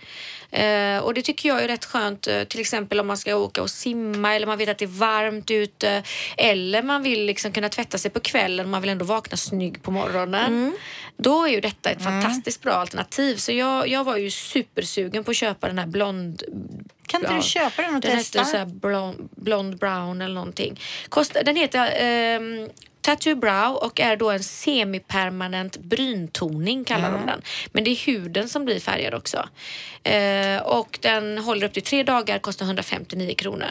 [0.50, 3.62] Eh, och det tycker jag är rätt skönt, eh, till exempel om man ska åka
[3.62, 6.02] och simma eller man vet att det är varmt ute
[6.36, 9.82] eller man vill liksom kunna tvätta sig på kvällen och man vill ändå vakna snygg
[9.82, 10.46] på morgonen.
[10.46, 10.76] Mm.
[11.16, 13.36] Då är ju detta ett fantastiskt bra alternativ.
[13.36, 16.42] Så jag, jag var ju supersugen på att köpa den här blond...
[17.06, 18.38] Kan inte du köpa den och den testa?
[18.38, 20.80] hette så här blond, blond brown eller någonting.
[21.08, 22.68] Kost, den heter ehm,
[23.02, 27.20] Tattoo Brow och är då en semipermanent bryntoning kallar Mm.
[27.20, 27.42] de den.
[27.72, 29.48] Men det är huden som blir färgad också.
[30.02, 33.68] Eh, och den håller upp till tre dagar, kostar 159 kronor.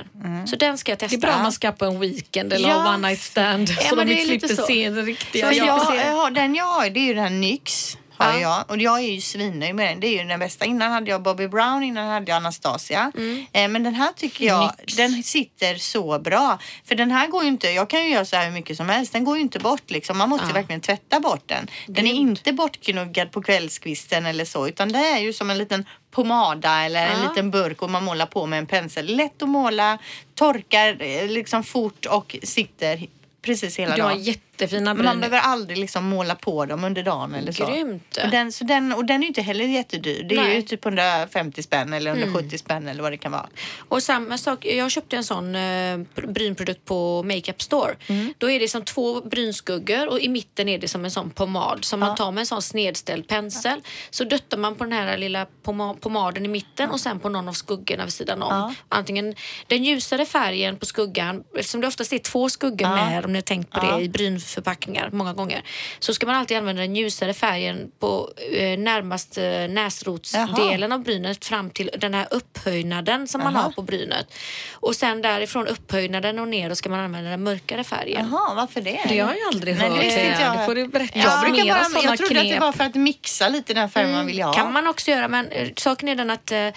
[0.48, 1.18] Så den ska jag Det testa.
[1.18, 2.94] är bra om man ska på en weekend eller Ja.
[2.96, 4.68] one night stand Ja, så de det inte slipper så.
[4.68, 5.46] se den riktiga.
[5.46, 7.98] Ja, jag, jag har, den jag har det är ju den här NYX.
[8.20, 8.40] Har Ja.
[8.40, 8.72] jag.
[8.72, 10.00] Och jag är ju svinnöjd med den.
[10.00, 10.66] Det är ju den bästa.
[10.66, 13.12] Innan hade jag Bobby Brown, innan hade jag Anastasia.
[13.18, 13.46] Mm.
[13.54, 16.60] Eh, men den här tycker jag, den sitter så bra.
[16.86, 18.90] För den här går ju inte, jag kan ju göra så här hur mycket som
[18.90, 19.14] helst.
[19.14, 20.18] Den går ju inte bort liksom.
[20.18, 20.54] Man måste ju Ja.
[20.54, 21.68] verkligen tvätta bort den.
[21.88, 24.68] Den är inte bortknuggad på kvällskvisten eller så.
[24.68, 27.30] Utan det är ju som en liten pomada eller en Ja.
[27.30, 29.16] liten burk och man målar på med en pensel.
[29.16, 29.98] Lätt att måla,
[30.36, 33.08] torkar eh, liksom fort och sitter
[33.42, 34.24] precis hela dagen.
[34.62, 35.30] Jättefina Men man bryn.
[35.32, 37.66] behöver aldrig liksom måla på dem under dagen eller så.
[37.66, 38.18] Grymt.
[38.24, 40.24] Och den, så den, och den är ju inte heller jättedyr.
[40.24, 40.56] Det är Nej.
[40.56, 43.48] ju typ 150 spänn eller 170 spänn eller vad det kan vara.
[43.90, 45.98] Och samma sak, jag köpte en sån eh,
[46.28, 47.96] brynprodukt på Makeup Store.
[48.08, 48.34] Mm.
[48.38, 51.86] Då är det som två brynskuggor och i mitten är det som en sån pomad
[51.86, 53.82] som man tar med en sån snedställd pensel.
[54.10, 57.48] Så döttar man på den här lilla poma- pomaden i mitten och sen på någon
[57.48, 58.50] av skuggorna vid sidan om.
[58.54, 58.74] Ja.
[58.90, 59.36] Antingen
[59.68, 62.96] den ljusare färgen på skuggan, eftersom det oftast är två skuggor Ja.
[62.96, 63.96] med om ni har tänkt på Ja.
[63.98, 64.08] det i
[64.50, 65.64] brynförpackningar många gånger.
[66.00, 71.46] Så ska man alltid använda den ljusare färgen på eh, närmast eh, näsrotsdelen av brynet
[71.46, 73.64] fram till den här upphöjnaden som man Jaha.
[73.64, 74.34] har på brynet.
[74.74, 78.30] Och sen därifrån upphöjnaden och ner då ska man använda den mörkare färgen.
[78.32, 79.00] Jaha, varför det?
[79.10, 79.98] Det har jag aldrig Nej, hört.
[80.00, 80.58] det visste inte jag.
[80.58, 81.20] Det får du berätta.
[81.20, 82.60] jag, brukar bara, jag trodde att det knep.
[82.62, 84.54] var för att mixa lite den färg man vill ha.
[84.54, 86.68] kan man också göra men eh, saken är den att eh,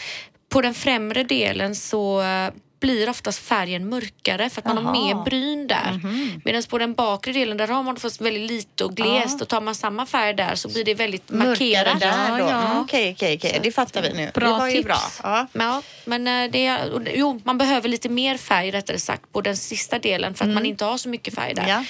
[0.49, 2.51] på den främre delen så eh,
[2.83, 5.14] blir oftast färgen mörkare för att man har Jaha.
[5.16, 6.01] mer bryn där.
[6.45, 9.61] Medan på den bakre delen där har man fått väldigt lite och glest och tar
[9.61, 12.01] man samma färg där så blir det väldigt Mörkare markerat.
[12.01, 12.39] där då.
[12.39, 12.62] Ja, ja.
[12.70, 13.61] Mm, Okej, okej, okej.
[13.62, 14.30] Det fattar vi nu.
[14.35, 14.87] Bra det var ju tips.
[14.87, 14.99] bra.
[15.22, 15.47] Ja.
[15.53, 16.78] Ja, men eh, det
[17.14, 20.66] jo, man behöver lite mer färg rättare sagt på den sista delen för att man
[20.66, 21.62] inte har så mycket färg där.
[21.62, 21.74] Mm.
[21.76, 21.85] Ja.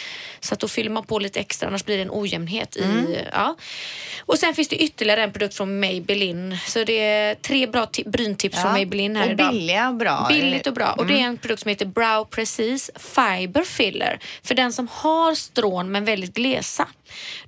[0.45, 2.99] Så att då fyller man på lite extra annars blir det en ojämnhet Mm.
[3.07, 3.19] i...
[3.33, 3.57] Ja.
[4.21, 6.57] Och sen finns det ytterligare en produkt från Maybelline.
[6.67, 9.53] Så det är tre bra ti- bryntips från Maybelline här och idag.
[9.53, 10.27] billiga och bra.
[10.29, 10.93] Billigt och bra.
[10.93, 11.15] Och Mm.
[11.15, 14.19] det är en produkt som heter Brow Precise Fiber Filler.
[14.43, 16.89] För den som har strån men väldigt glesa.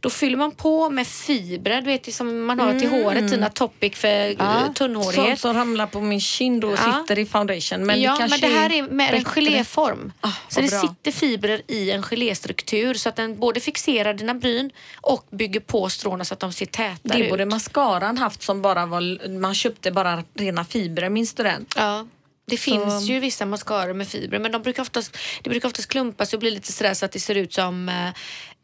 [0.01, 3.95] Då fyller man på med fibrer, du vet som man har till håret, Tina Topic
[3.97, 4.09] för
[4.39, 4.61] ja.
[4.65, 5.41] Sånt tunnhårighet.
[5.41, 7.01] som ramlar på min kind och Ja.
[7.01, 7.87] sitter i foundation.
[7.87, 9.41] Men ja, det kanske men det här är med en bättre.
[9.43, 10.13] geléform.
[10.21, 10.81] Ah, så det bra.
[10.81, 15.89] sitter fibrer i en geléstruktur så att den både fixerar dina bryn och bygger på
[15.89, 17.31] stråna så att de ser tätare Det ut.
[17.31, 21.67] borde mascaran haft som bara var, man köpte bara rena fibrer, minns du den?
[21.77, 22.07] Ja.
[22.47, 26.33] Det finns ju vissa mascaror med fibrer men de brukar oftast, det brukar oftast klumpas
[26.35, 27.89] och bli lite sådär så att det ser ut som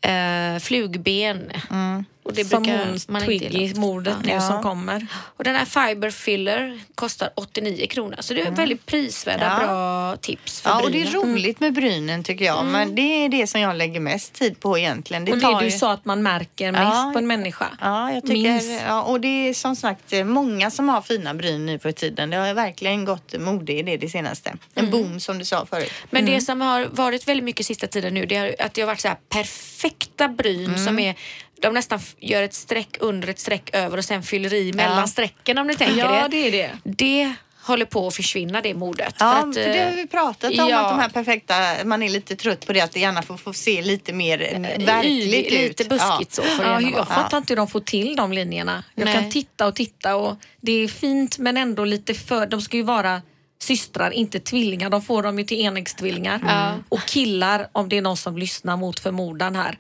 [0.01, 1.49] eh, flugben.
[1.71, 2.07] Mm.
[2.31, 3.59] Och det som brukar man inte gilla.
[3.59, 4.41] Twiggy-mordet nu Ja.
[4.41, 5.07] som kommer.
[5.37, 9.67] Och den här Fiber Filler kostar 89 kronor så det är väldigt prisvärda Ja.
[9.67, 11.33] bra tips för Ja, och det är brynen.
[11.33, 12.65] roligt med brynen tycker jag.
[12.65, 15.25] Men det är det som jag lägger mest tid på egentligen.
[15.25, 17.11] Det Och det du ju- sa att man märker mest Ja.
[17.13, 17.67] på en människa.
[17.81, 21.67] Ja, jag tycker, ja, och det är som sagt eh, många som har fina bryn
[21.67, 22.31] nu för tiden.
[22.31, 24.53] Det har verkligen gått mode i det det senaste.
[24.75, 25.93] En boom som du sa förut.
[26.11, 28.87] Men det som har varit väldigt mycket sista tiden nu det är att det har
[28.87, 31.15] varit så här perfekta bryn som är
[31.61, 35.07] de nästan gör ett streck under ett streck över och sen fyller i mellan Ja.
[35.07, 36.71] strecken om ni tänker Ja, det är det.
[36.85, 39.15] Det håller på att försvinna det modet.
[39.19, 40.81] Ja, för, för, att, det har eh, vi pratat om ja.
[40.81, 41.55] att de här perfekta,
[41.85, 44.49] man är lite trött på det att det gärna får, får se lite mer eh,
[44.49, 45.53] yvigt, verkligt ut.
[45.53, 48.85] lite buskigt så får det Ja, jag fattar inte hur de får till de linjerna.
[48.95, 49.15] Jag Nej.
[49.15, 52.47] kan titta och titta och det är fint men ändå lite för...
[52.47, 53.23] De ska ju vara
[53.63, 54.91] systrar, inte tvillingar.
[54.91, 56.41] De får dem ju till enäggstvillingar.
[56.89, 59.79] Och killar, om det är någon som lyssnar mot förmodan här,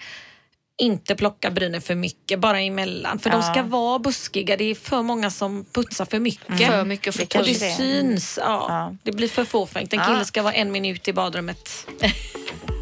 [0.81, 3.19] inte plocka brynen för mycket, bara emellan.
[3.19, 4.57] För de ska vara buskiga.
[4.57, 6.67] Det är för många som putsar för mycket.
[6.67, 8.39] För mycket och för Det det det syns.
[8.43, 8.67] Ja.
[8.69, 8.97] Ja.
[9.03, 9.93] Det blir för fåfängt.
[9.93, 10.07] En Ja.
[10.07, 11.87] kille ska vara en minut i badrummet.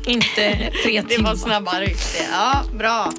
[0.07, 1.29] inte tre Det timmar.
[1.31, 2.27] var snabbare det.
[2.33, 3.13] Ja, bra.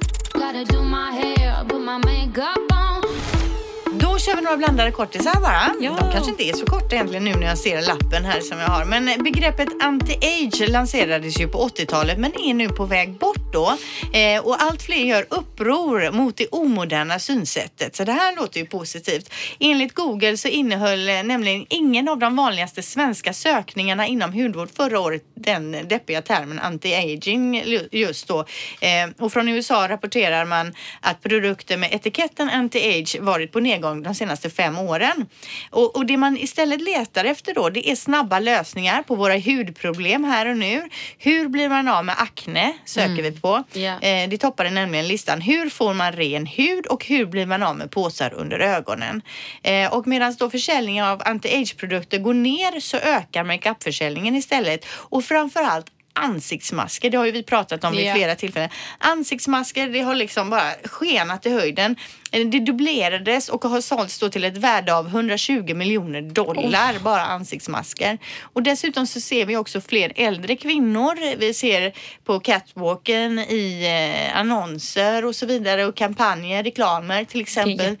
[4.12, 5.74] Då kör vi några blandade kortisar bara.
[5.80, 5.96] Ja.
[6.00, 8.66] De kanske inte är så korta egentligen nu när jag ser lappen här som jag
[8.66, 8.84] har.
[8.84, 13.76] Men begreppet anti-age lanserades ju på 80-talet men är nu på väg bort då.
[14.18, 17.96] Eh, och allt fler gör uppror mot det omoderna synsättet.
[17.96, 19.32] Så det här låter ju positivt.
[19.60, 25.00] Enligt Google så innehöll eh, nämligen ingen av de vanligaste svenska sökningarna inom hudvård förra
[25.00, 28.38] året den deppiga termen anti-aging ju- just då.
[28.80, 34.14] Eh, och från USA rapporterar man att produkter med etiketten anti-age varit på nedgång de
[34.14, 35.26] senaste fem åren.
[35.70, 40.24] Och, och det man istället letar efter då det är snabba lösningar på våra hudproblem
[40.24, 40.88] här och nu.
[41.18, 42.72] Hur blir man av med akne?
[42.84, 43.64] Söker vi på.
[43.72, 44.00] Ja.
[44.00, 45.40] Eh, det toppade nämligen listan.
[45.40, 49.22] Hur får man ren hud och hur blir man av med påsar under ögonen?
[49.62, 54.84] Eh, och medan då försäljningen av anti-age-produkter går ner så ökar makeupförsäljningen istället.
[54.88, 58.14] Och framförallt ansiktsmasker, det har ju vi pratat om vid Ja.
[58.14, 58.68] flera tillfällen.
[58.98, 61.96] Ansiktsmasker, det har liksom bara skenat i höjden.
[62.30, 68.18] Det dubblerades och har sålts då till ett värde av 120 miljoner dollar, bara ansiktsmasker.
[68.42, 71.36] Och dessutom så ser vi också fler äldre kvinnor.
[71.36, 71.92] Vi ser
[72.24, 73.86] på catwalken i
[74.30, 77.96] eh, annonser och så vidare och kampanjer, reklamer till exempel.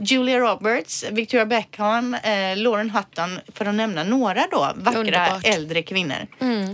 [0.00, 5.46] Julia Roberts, Victoria Beckham, eh, Lauren Hutton för att nämna några då vackra Underbart.
[5.46, 6.26] äldre kvinnor.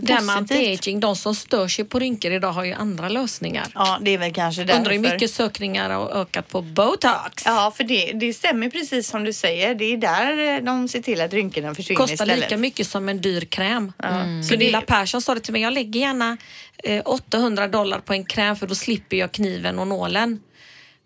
[0.03, 3.67] Det här med anti-aging, de som stör sig på rynkor idag har ju andra lösningar.
[3.75, 4.79] Ja, det är väl kanske därför.
[4.79, 6.98] Undrar hur mycket sökningar har ökat på botox.
[7.45, 9.75] Ja, för det, det stämmer precis som du säger.
[9.75, 12.39] Det är där eh, de ser till att rynkorna försvinner Kostar istället.
[12.39, 13.93] lika mycket som en dyr kräm.
[14.03, 14.43] Mm.
[14.43, 16.37] Så Gunilla Persson sa det till mig, jag lägger gärna
[16.85, 20.41] eh, 800 dollar på en kräm för då slipper jag kniven och nålen.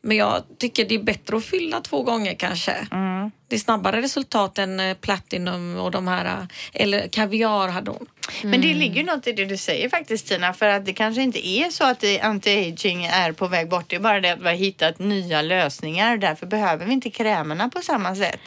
[0.03, 2.86] Men jag tycker det är bättre att fylla två gånger kanske.
[2.93, 3.30] Mm.
[3.53, 6.46] Det är snabbare resultat än eh, Platinum och de här, eh,
[6.82, 8.07] eller Kaviar hade hon.
[8.42, 11.22] Men det ligger ju något i det du säger faktiskt Tina, för att det kanske
[11.22, 13.84] inte är så att anti-aging är på väg bort.
[13.88, 16.16] Det är bara det att vi har hittat nya lösningar.
[16.16, 18.40] Därför behöver vi inte krämerna på samma sätt.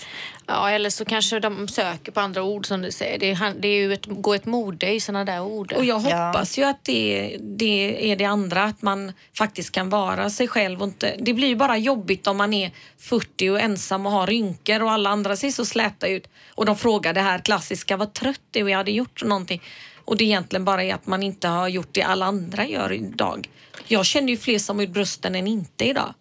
[0.48, 3.20] Ja, eller så kanske de söker på andra ord som du säger.
[3.20, 5.74] Det är, det är ju ett, gå ett mode i sådana där ord.
[5.74, 6.28] Och jag Ja.
[6.28, 10.82] hoppas ju att det, det är det andra, att man faktiskt kan vara sig själv.
[10.82, 14.28] Och inte, det blir ju bara jobbigt om man är 40 och ensam och har
[14.28, 16.28] rynkor och alla andra ser så släta ut.
[16.56, 19.62] Och de frågar det här klassiska, vad trött du är, jag hade gjort någonting.
[20.06, 23.50] Och det egentligen bara är att man inte har gjort det alla andra gör idag.
[23.88, 26.14] Jag känner ju fler som har gjort brösten än inte idag.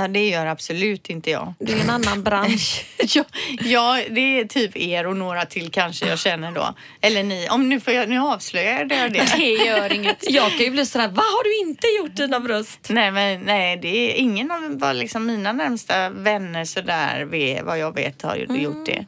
[0.00, 1.54] Ja, det gör absolut inte jag.
[1.58, 2.84] Det är en annan bransch.
[3.14, 3.24] ja,
[3.60, 6.74] ja, det är typ er och några till kanske jag känner då.
[7.00, 7.48] Eller ni.
[7.50, 9.28] Om nu, får jag, nu avslöjar jag det.
[9.36, 10.30] Det gör inget.
[10.30, 12.86] Jag kan ju bli sådär, vad har du inte gjort dina bröst?
[12.90, 17.94] Nej, men nej, det är ingen av vad liksom mina närmsta vänner sådär, vad jag
[17.94, 19.06] vet, har ju gjort det.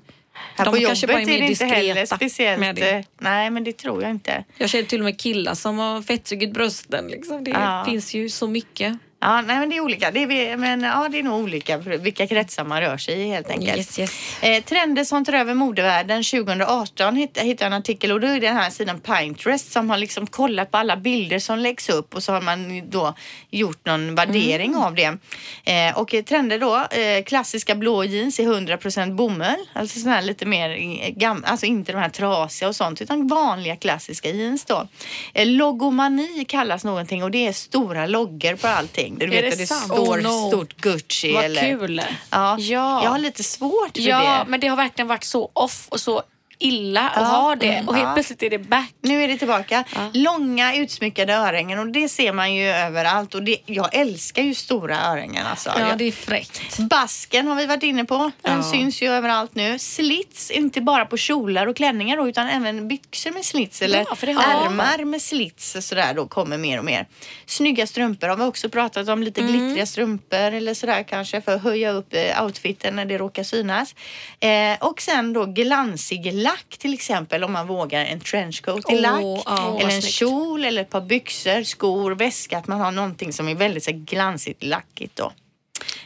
[0.56, 2.78] Här De på kanske jobbet bara är är det inte heller speciellt.
[2.80, 4.44] eh, Nej, men det tror jag inte.
[4.58, 7.08] Jag känner till och med killar som har fettsugit brösten.
[7.08, 7.44] Liksom.
[7.44, 7.84] Det Ja.
[7.88, 8.98] finns ju så mycket.
[9.22, 10.10] Ja, nej, men det är olika.
[10.10, 13.50] Det är, men, ja, det är nog olika vilka kretsar man rör sig i helt
[13.50, 13.76] enkelt.
[13.76, 14.42] Yes, yes.
[14.42, 18.46] Eh, trender som tar över modevärlden 2018 hittade jag en artikel och då är det
[18.46, 22.22] den här sidan Pinterest som har liksom kollat på alla bilder som läggs upp och
[22.22, 23.14] så har man då
[23.50, 24.82] gjort någon värdering Mm.
[24.82, 25.18] av det.
[25.64, 30.46] Eh, och trender då, eh, klassiska blå jeans i 100% bomull, alltså sådana här lite
[30.46, 30.76] mer eh,
[31.16, 34.88] gam- alltså inte de här trasiga och sånt utan vanliga klassiska jeans då.
[35.34, 39.09] Eh, logomani kallas någonting och det är stora loggor på allting.
[39.18, 40.48] Du vet det det står Oh, no.
[40.48, 41.60] stort Gucci Vad eller...
[41.60, 42.02] kul.
[42.30, 42.56] Ja.
[42.58, 43.04] Ja.
[43.04, 44.50] Jag har lite svårt för Ja, det.
[44.50, 46.22] men det har verkligen varit så off och så
[46.60, 47.66] illa att Ja, ha det.
[47.74, 48.14] mm, och helt ja.
[48.14, 48.92] plötsligt är det back.
[49.02, 49.84] Nu är det tillbaka.
[50.12, 55.00] Långa utsmyckade örhängen och det ser man ju överallt och det, jag älskar ju stora
[55.00, 55.70] örhängen alltså.
[55.78, 56.78] Ja, det är fräckt.
[56.78, 58.30] Basken har vi varit inne på.
[58.42, 58.62] Den Ja.
[58.62, 59.78] syns ju överallt nu.
[59.78, 64.14] Slits, inte bara på kjolar och klänningar då, utan även byxor med slits eller Ja,
[64.14, 67.06] för det har- ärmar med slits och sådär då kommer mer och mer.
[67.46, 69.22] Snygga strumpor har vi också pratat om.
[69.22, 73.42] Lite glittriga strumpor eller sådär kanske för att höja upp eh, outfiten när det råkar
[73.42, 73.94] synas.
[74.40, 79.00] Eh, och sen då glansig lack till exempel om man vågar en trenchcoat i Åh,
[79.00, 79.22] lack.
[79.46, 80.14] vad eller en snyggt.
[80.14, 82.58] kjol eller ett par byxor, skor, väska.
[82.58, 85.32] Att man har någonting som är väldigt så glansigt lackigt då.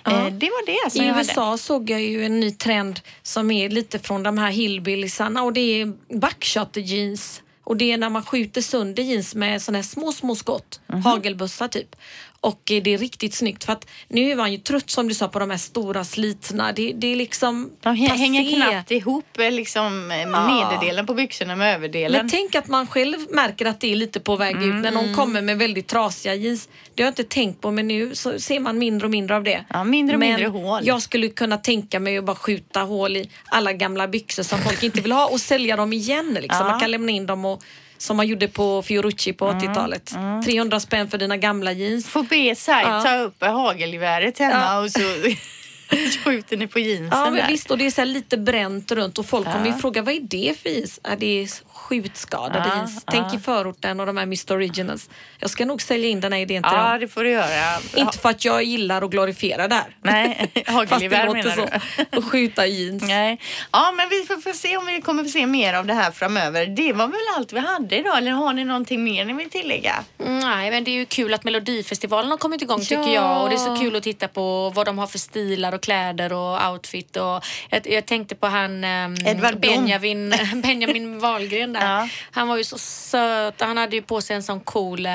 [0.05, 0.11] Ja.
[0.11, 1.27] Eh, det var det som I jag hade.
[1.27, 5.53] USA såg jag ju en ny trend som är lite från de här hillbilliesarna och
[5.53, 7.41] det är buckshot jeans.
[7.65, 10.81] Och det är när man skjuter sönder jeans med såna här små, små skott.
[10.87, 11.03] Mhm.
[11.03, 11.97] Hagelbussar typ.
[12.45, 15.15] Och eh, det är riktigt snyggt för att nu är man ju trött som du
[15.15, 16.73] sa på de här stora slitna.
[16.73, 18.55] Det, det är liksom De hä- hänger passé.
[18.73, 20.47] knappt ihop eh, liksom, eh, Ja.
[20.55, 22.13] nederdelen på byxorna med överdelen.
[22.21, 24.95] Men tänk att man själv märker att det är lite på väg ut när Mm.
[24.95, 26.69] någon kommer med väldigt trasiga jeans.
[26.95, 29.43] Det har jag inte tänkt på men nu så ser man mindre och mindre av
[29.45, 29.65] det.
[29.69, 30.81] Ja, mindre och men mindre hål.
[30.87, 34.83] Jag skulle kunna tänka mig att bara skjuta hål i alla gamla byxor som folk
[34.83, 36.35] inte vill ha och sälja dem igen.
[36.43, 36.65] Liksom.
[36.67, 36.71] Ja.
[36.71, 37.63] Man kan lämna in dem och
[37.99, 40.15] som man gjorde på Fiorucci på 80-talet.
[40.45, 42.09] 300 spänn för dina gamla jeans.
[42.09, 43.03] Får be Sai Ja.
[43.03, 44.81] ta upp hagelgeväret hemma Ja.
[44.81, 45.01] och så
[46.25, 47.49] skjuter ni på jeansen Ja, men där.
[47.49, 50.21] visst, och det är så lite bränt runt och folk kommer ju fråga vad är
[50.21, 51.01] det för jeans?
[51.03, 51.49] Ja, det
[51.89, 53.05] skjutskadade Ja, jeans.
[53.07, 55.11] Tänk i förorten och de här Mr Originals.
[55.39, 57.01] Jag ska nog sälja in den här idén till Ja, dem.
[57.01, 57.79] det får du göra.
[57.97, 59.97] Inte för att jag gillar att glorifiera det här.
[60.03, 61.81] Nej, Fast det hagelgevär låter menar
[62.11, 62.17] så.
[62.19, 63.03] Och skjuta jeans.
[63.03, 63.41] Nej.
[63.73, 66.11] Ja, men vi får, får se om vi kommer få se mer av det här
[66.11, 66.67] framöver.
[66.67, 70.05] Det var väl allt vi hade idag, eller har ni någonting mer ni vill tillägga?
[70.21, 73.13] Mm, Nej, men det är ju kul att Melodifestivalen har kommit igång tycker Ja.
[73.15, 73.43] jag.
[73.43, 76.33] Och det är så kul att titta på vad de har för stilar och kläder
[76.33, 77.17] och outfit.
[77.17, 79.75] Och jag, jag tänkte på han Edvard Blom.
[79.75, 81.87] Benjamin, Benjamin Wahlgren där.
[82.01, 82.09] Ja.
[82.31, 85.13] Han var ju så söt han hade ju på sig en sån cool eh,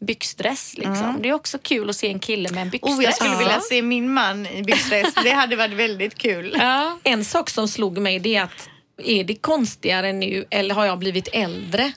[0.00, 0.74] byxdress.
[0.78, 1.18] Liksom.
[1.22, 2.98] Det är också kul att se en kille med en byxdress.
[2.98, 3.38] Oh, jag skulle Ja.
[3.38, 5.14] vilja se min man i byxdress.
[5.24, 6.56] Det hade varit väldigt kul.
[6.58, 6.98] Ja.
[7.02, 8.68] En sak som slog mig det är att
[9.04, 11.92] är det konstigare nu eller har jag blivit äldre?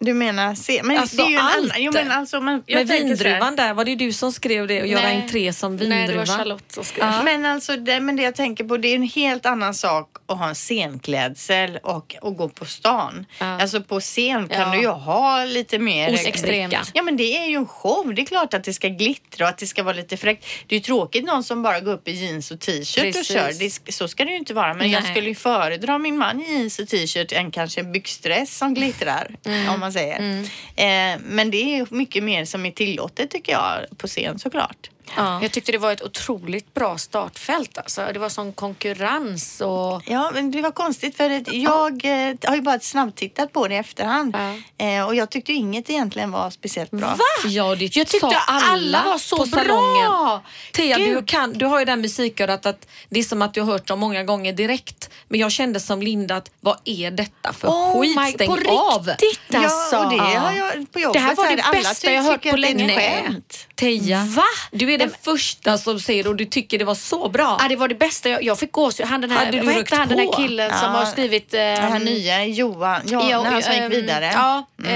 [0.00, 1.56] Du menar se, men Alltså, det är ju en allt.
[1.56, 1.70] annan...
[1.78, 4.86] Jo, men alltså, man, jag här- vindruvan där, var det du som skrev det och
[4.86, 5.16] göra Nej.
[5.22, 6.26] entré som Nej, det var vindruva?
[6.26, 7.04] Charlotte som skrev.
[7.04, 7.22] Ja.
[7.22, 10.38] Men alltså det, men det jag tänker på det är en helt annan sak att
[10.38, 13.26] ha en scenklädsel och, och gå på stan.
[13.38, 13.46] Ja.
[13.62, 14.72] Alltså på scen kan Ja.
[14.74, 16.26] du ju ha lite mer.
[16.28, 16.74] Extremt.
[16.94, 18.14] Ja men det är ju en show.
[18.14, 20.46] Det är klart att det ska glittra och att det ska vara lite fräckt.
[20.66, 23.52] Det är ju tråkigt någon som bara går upp i jeans och t-shirt och kör.
[23.86, 24.74] Det, så ska det ju inte vara.
[24.74, 25.12] Men jag Nej.
[25.12, 29.36] skulle ju föredra min man i jeans och t-shirt än kanske en byxdress som glittrar.
[29.74, 30.40] Om man säger.
[30.76, 34.90] Eh, men det är mycket mer som är tillåtet tycker jag på scen såklart.
[35.16, 35.38] Ja.
[35.42, 37.78] Jag tyckte det var ett otroligt bra startfält.
[37.78, 38.06] Alltså.
[38.12, 40.02] Det var sån konkurrens och...
[40.06, 43.74] Ja, men det var konstigt för att jag eh, har ju bara snabbtittat på det
[43.74, 44.36] i efterhand.
[44.78, 44.86] Ja.
[44.86, 47.16] Eh, och jag tyckte inget egentligen var speciellt bra.
[47.44, 49.60] Ja, det Jag tyckte alla, alla var så på bra.
[49.64, 50.40] salongen.
[50.72, 53.72] Thea, du, kan, du har ju den musikörat att det är som att du har
[53.72, 55.10] hört dem många gånger direkt.
[55.28, 58.16] Men jag kände som Linda att vad är detta för Oh skit?
[58.16, 59.06] my- Stäng på av!
[59.08, 59.96] riktigt alltså.
[59.96, 60.40] Ja, och det Ja.
[60.40, 61.12] har jag på jobbet.
[61.12, 62.94] Det här var det alla bästa jag hört på det länge.
[62.96, 63.66] skämt.
[63.74, 64.42] Teija, Va?
[64.72, 67.56] du är den första som säger och du tycker det var så bra.
[67.60, 68.28] Ja, det var det bästa.
[68.28, 69.06] Jag, jag fick gåshud.
[69.06, 71.50] Han den här, Hade du vad hette han den här killen som Ja, har skrivit...
[71.50, 74.30] Det här ehm, nya Johan, ja, när han som gick ehm, vidare.
[74.34, 74.92] Ja, eh,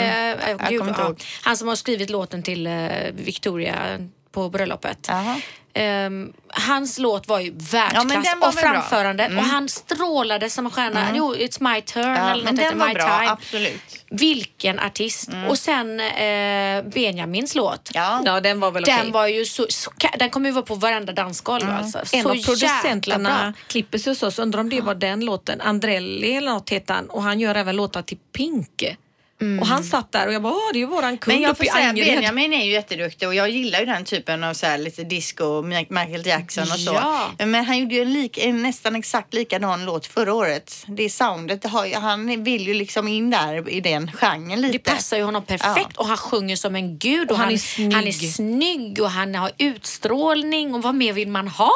[0.51, 1.15] Jag gud, ja.
[1.43, 2.73] Han som har skrivit låten till eh,
[3.13, 3.99] Victoria
[4.33, 5.09] på bröllopet.
[5.75, 9.39] Ehm, hans låt var ju Ja, världsklass den var och framförandet Mm.
[9.39, 11.07] och han strålade som en stjärna.
[11.15, 13.31] Jo, It's my turn Ja, eller något heter den var My bra, time.
[13.31, 14.05] absolut.
[14.11, 15.31] Vilken artist.
[15.49, 17.91] Och sen eh, Benjamins låt.
[17.95, 18.23] Ja.
[18.25, 19.11] Ja, den var väl Den okej.
[19.11, 21.99] var ju så, så Den kommer ju vara på varenda dansgolv alltså.
[22.13, 24.39] En så av producenterna klipper sig hos oss.
[24.39, 25.61] Undrar om det var den låten.
[25.61, 27.11] Andrelli eller något heter han.
[27.11, 28.85] Och han gör även låtar till Pink.
[29.61, 31.51] Och han satt där och jag bara, Åh, det är ju våran kund Men jag
[31.51, 32.15] uppe får i säga, Angered.
[32.15, 35.63] Benjamin är ju jätteduktig och jag gillar ju den typen av så här lite disco,
[35.63, 36.93] Michael Jackson och så.
[36.95, 37.31] Ja.
[37.39, 40.85] Men han gjorde ju en, lik, en nästan exakt likadan låt förra året.
[40.87, 41.65] Det soundet,
[41.95, 44.73] han vill ju liksom in där i den genren lite.
[44.73, 47.59] Det passar ju honom perfekt och han sjunger som en gud och, han han, är
[47.59, 47.93] snygg.
[47.95, 51.73] han är snygg och han har utstrålning och vad mer vill man ha?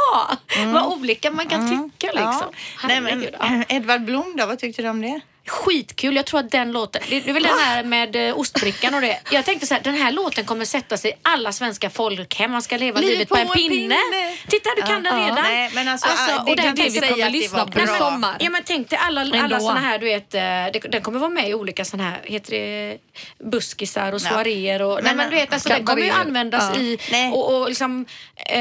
[0.66, 2.22] Vad olika man kan tycka liksom.
[2.22, 2.52] Mm.
[2.82, 2.88] Ja.
[2.88, 3.64] Nej, men, ja.
[3.68, 5.20] Edvard Blom då, vad tyckte du om det?
[5.46, 8.94] Skitkul, jag tror att den låten, det det är väl den här med eh, ostbrickan
[8.94, 9.20] och det.
[9.30, 12.50] Jag tänkte så här, den här låten kommer sätta sig i alla svenska folkhem.
[12.52, 13.76] Man ska leva Liv livet på, på en en pinne.
[13.76, 13.96] pinne.
[14.48, 15.44] Titta, du kan Ja, den ja, redan.
[15.44, 17.86] nej, men alltså, ah, det och den kan det vi kommer det lyssna på i
[17.86, 18.36] sommar.
[18.40, 19.60] Ja men tänk dig alla, alla Ändå.
[19.60, 22.52] såna här du vet, eh, det, den kommer vara med i olika såna här, heter
[22.52, 22.98] det
[23.50, 24.30] buskisar och Ja.
[24.30, 26.80] soaréer och, nej Men, du vet alltså den kommer ju användas ja.
[26.80, 27.32] i, Nej.
[27.32, 28.06] och, och liksom,
[28.46, 28.60] eh,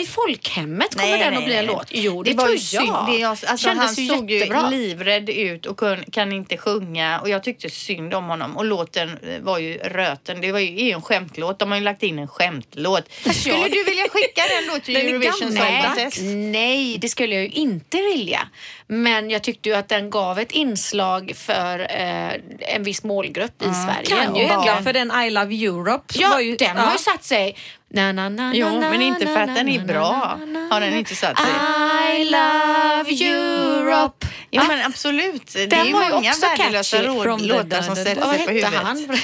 [0.00, 1.86] i folkhemmet kommer den att bli en låt.
[1.90, 3.06] Jo det, var tror jag.
[3.08, 7.42] Det är, alltså, han såg ju livrädd ut och kun, kan inte sjunga och jag
[7.42, 10.40] tyckte synd om honom och låten eh, var ju röten.
[10.40, 11.58] Det var ju, är en skämtlåt.
[11.58, 13.12] De har ju lagt in en skämtlåt.
[13.12, 15.82] Skulle du vilja skicka den då till Den Eurovision Song.
[15.84, 16.20] Contest?
[16.52, 18.40] Nej, det skulle jag ju inte vilja.
[18.86, 22.32] Men jag tyckte ju att den gav ett inslag för eh,
[22.74, 24.22] en viss målgrupp i Sverige.
[24.24, 24.84] Kan ju barn.
[24.84, 26.14] för den I Love Europe.
[26.18, 27.56] Ja, var ju, den har ju satt sig.
[27.94, 30.38] Na, na, na, Jo, men inte för att den är bra.
[30.70, 32.20] Har den inte satt sig?
[32.20, 34.26] I love Europe.
[34.50, 35.52] Ja men absolut.
[35.52, 38.82] Det är ju många värdelösa låtar som sätter Vad sig på hette huvudet.
[38.82, 39.08] han?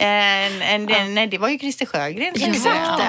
[0.00, 2.34] En, en, den, nej, det var ju Christer Sjögren.
[2.34, 3.02] Exakt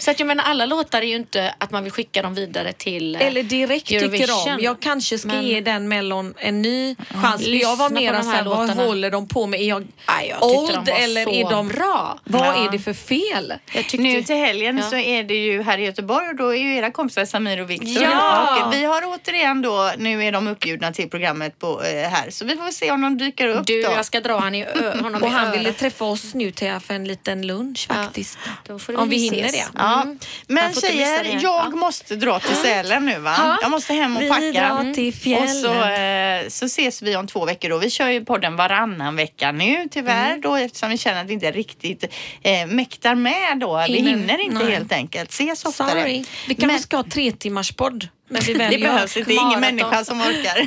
[0.00, 0.04] Ja.
[0.04, 2.72] Så att jag menar alla låtar är ju inte att man vill skicka dem vidare
[2.72, 4.52] till eh, Eller direkt tycker Eurovision.
[4.54, 4.58] om.
[4.60, 7.42] Jag kanske ska Men- ge den mellon en ny chans.
[7.42, 9.60] För Lyssna jag var på mer de här såhär, vad håller de på med?
[9.60, 12.18] Är jag Aj, jag old eller är de bra.
[12.24, 12.66] Vad Ja.
[12.66, 13.54] är det för fel?
[13.74, 14.90] Jag tyckte, Nu till helgen Ja.
[14.90, 17.70] så är det ju här i Göteborg och då är ju era kompisar Samir och
[17.70, 18.02] Viktor.
[18.02, 18.66] Ja!
[18.66, 22.44] Och vi har återigen då, nu är de uppbjudna till programmet på, eh, här så
[22.44, 23.90] vi får se om de dyker upp du, då.
[23.90, 26.72] jag ska dra han i ö, honom Och i han ville träffa oss nu till
[26.86, 27.94] för en liten lunch Ja.
[27.94, 28.38] faktiskt.
[28.66, 29.36] Då får Om vi ses.
[29.38, 29.78] hinner det.
[29.90, 30.02] Ja.
[30.02, 30.18] Mm.
[30.46, 31.70] Men tjejer, jag Ja.
[31.70, 33.34] måste dra till Sälen nu va?
[33.38, 33.58] Ja.
[33.62, 34.44] Jag måste hem och Vi packa.
[34.44, 34.86] Mm.
[34.86, 35.48] drar till fjällen.
[35.48, 37.78] Och så, eh, så ses vi om två veckor då.
[37.78, 40.40] Vi kör ju podden varannan vecka nu tyvärr Mm.
[40.40, 42.04] då eftersom vi känner att vi inte riktigt
[42.42, 43.84] eh, mäktar med då.
[43.86, 44.10] vi Hinner.
[44.10, 44.72] hinner inte Nej.
[44.72, 45.30] helt enkelt.
[45.30, 45.88] Ses oftare.
[45.90, 46.24] Sorry.
[46.48, 48.08] Vi kanske ska ha tre timmars podd.
[48.28, 50.66] Men vi Det behövs inte, det är ingen människa som orkar.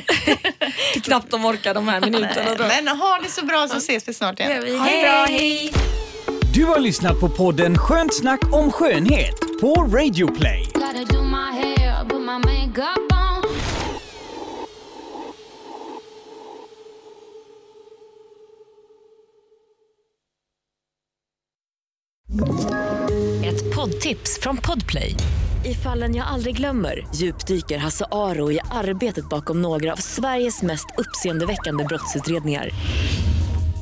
[0.94, 2.54] Det är knappt de orkar de här minuterna.
[2.54, 2.64] Då.
[2.66, 4.62] Men ha det så bra så ses vi snart igen.
[4.64, 4.76] vi.
[4.76, 5.72] Ha det bra, Hej!
[6.54, 10.68] Du har lyssnat på podden Skönt snack om skönhet på Radio Play.
[23.44, 25.14] Ett poddtips från Podplay.
[25.64, 30.86] I fallen jag aldrig glömmer djupdyker Hasse Aro i arbetet bakom några av Sveriges mest
[30.98, 32.70] uppseendeväckande brottsutredningar.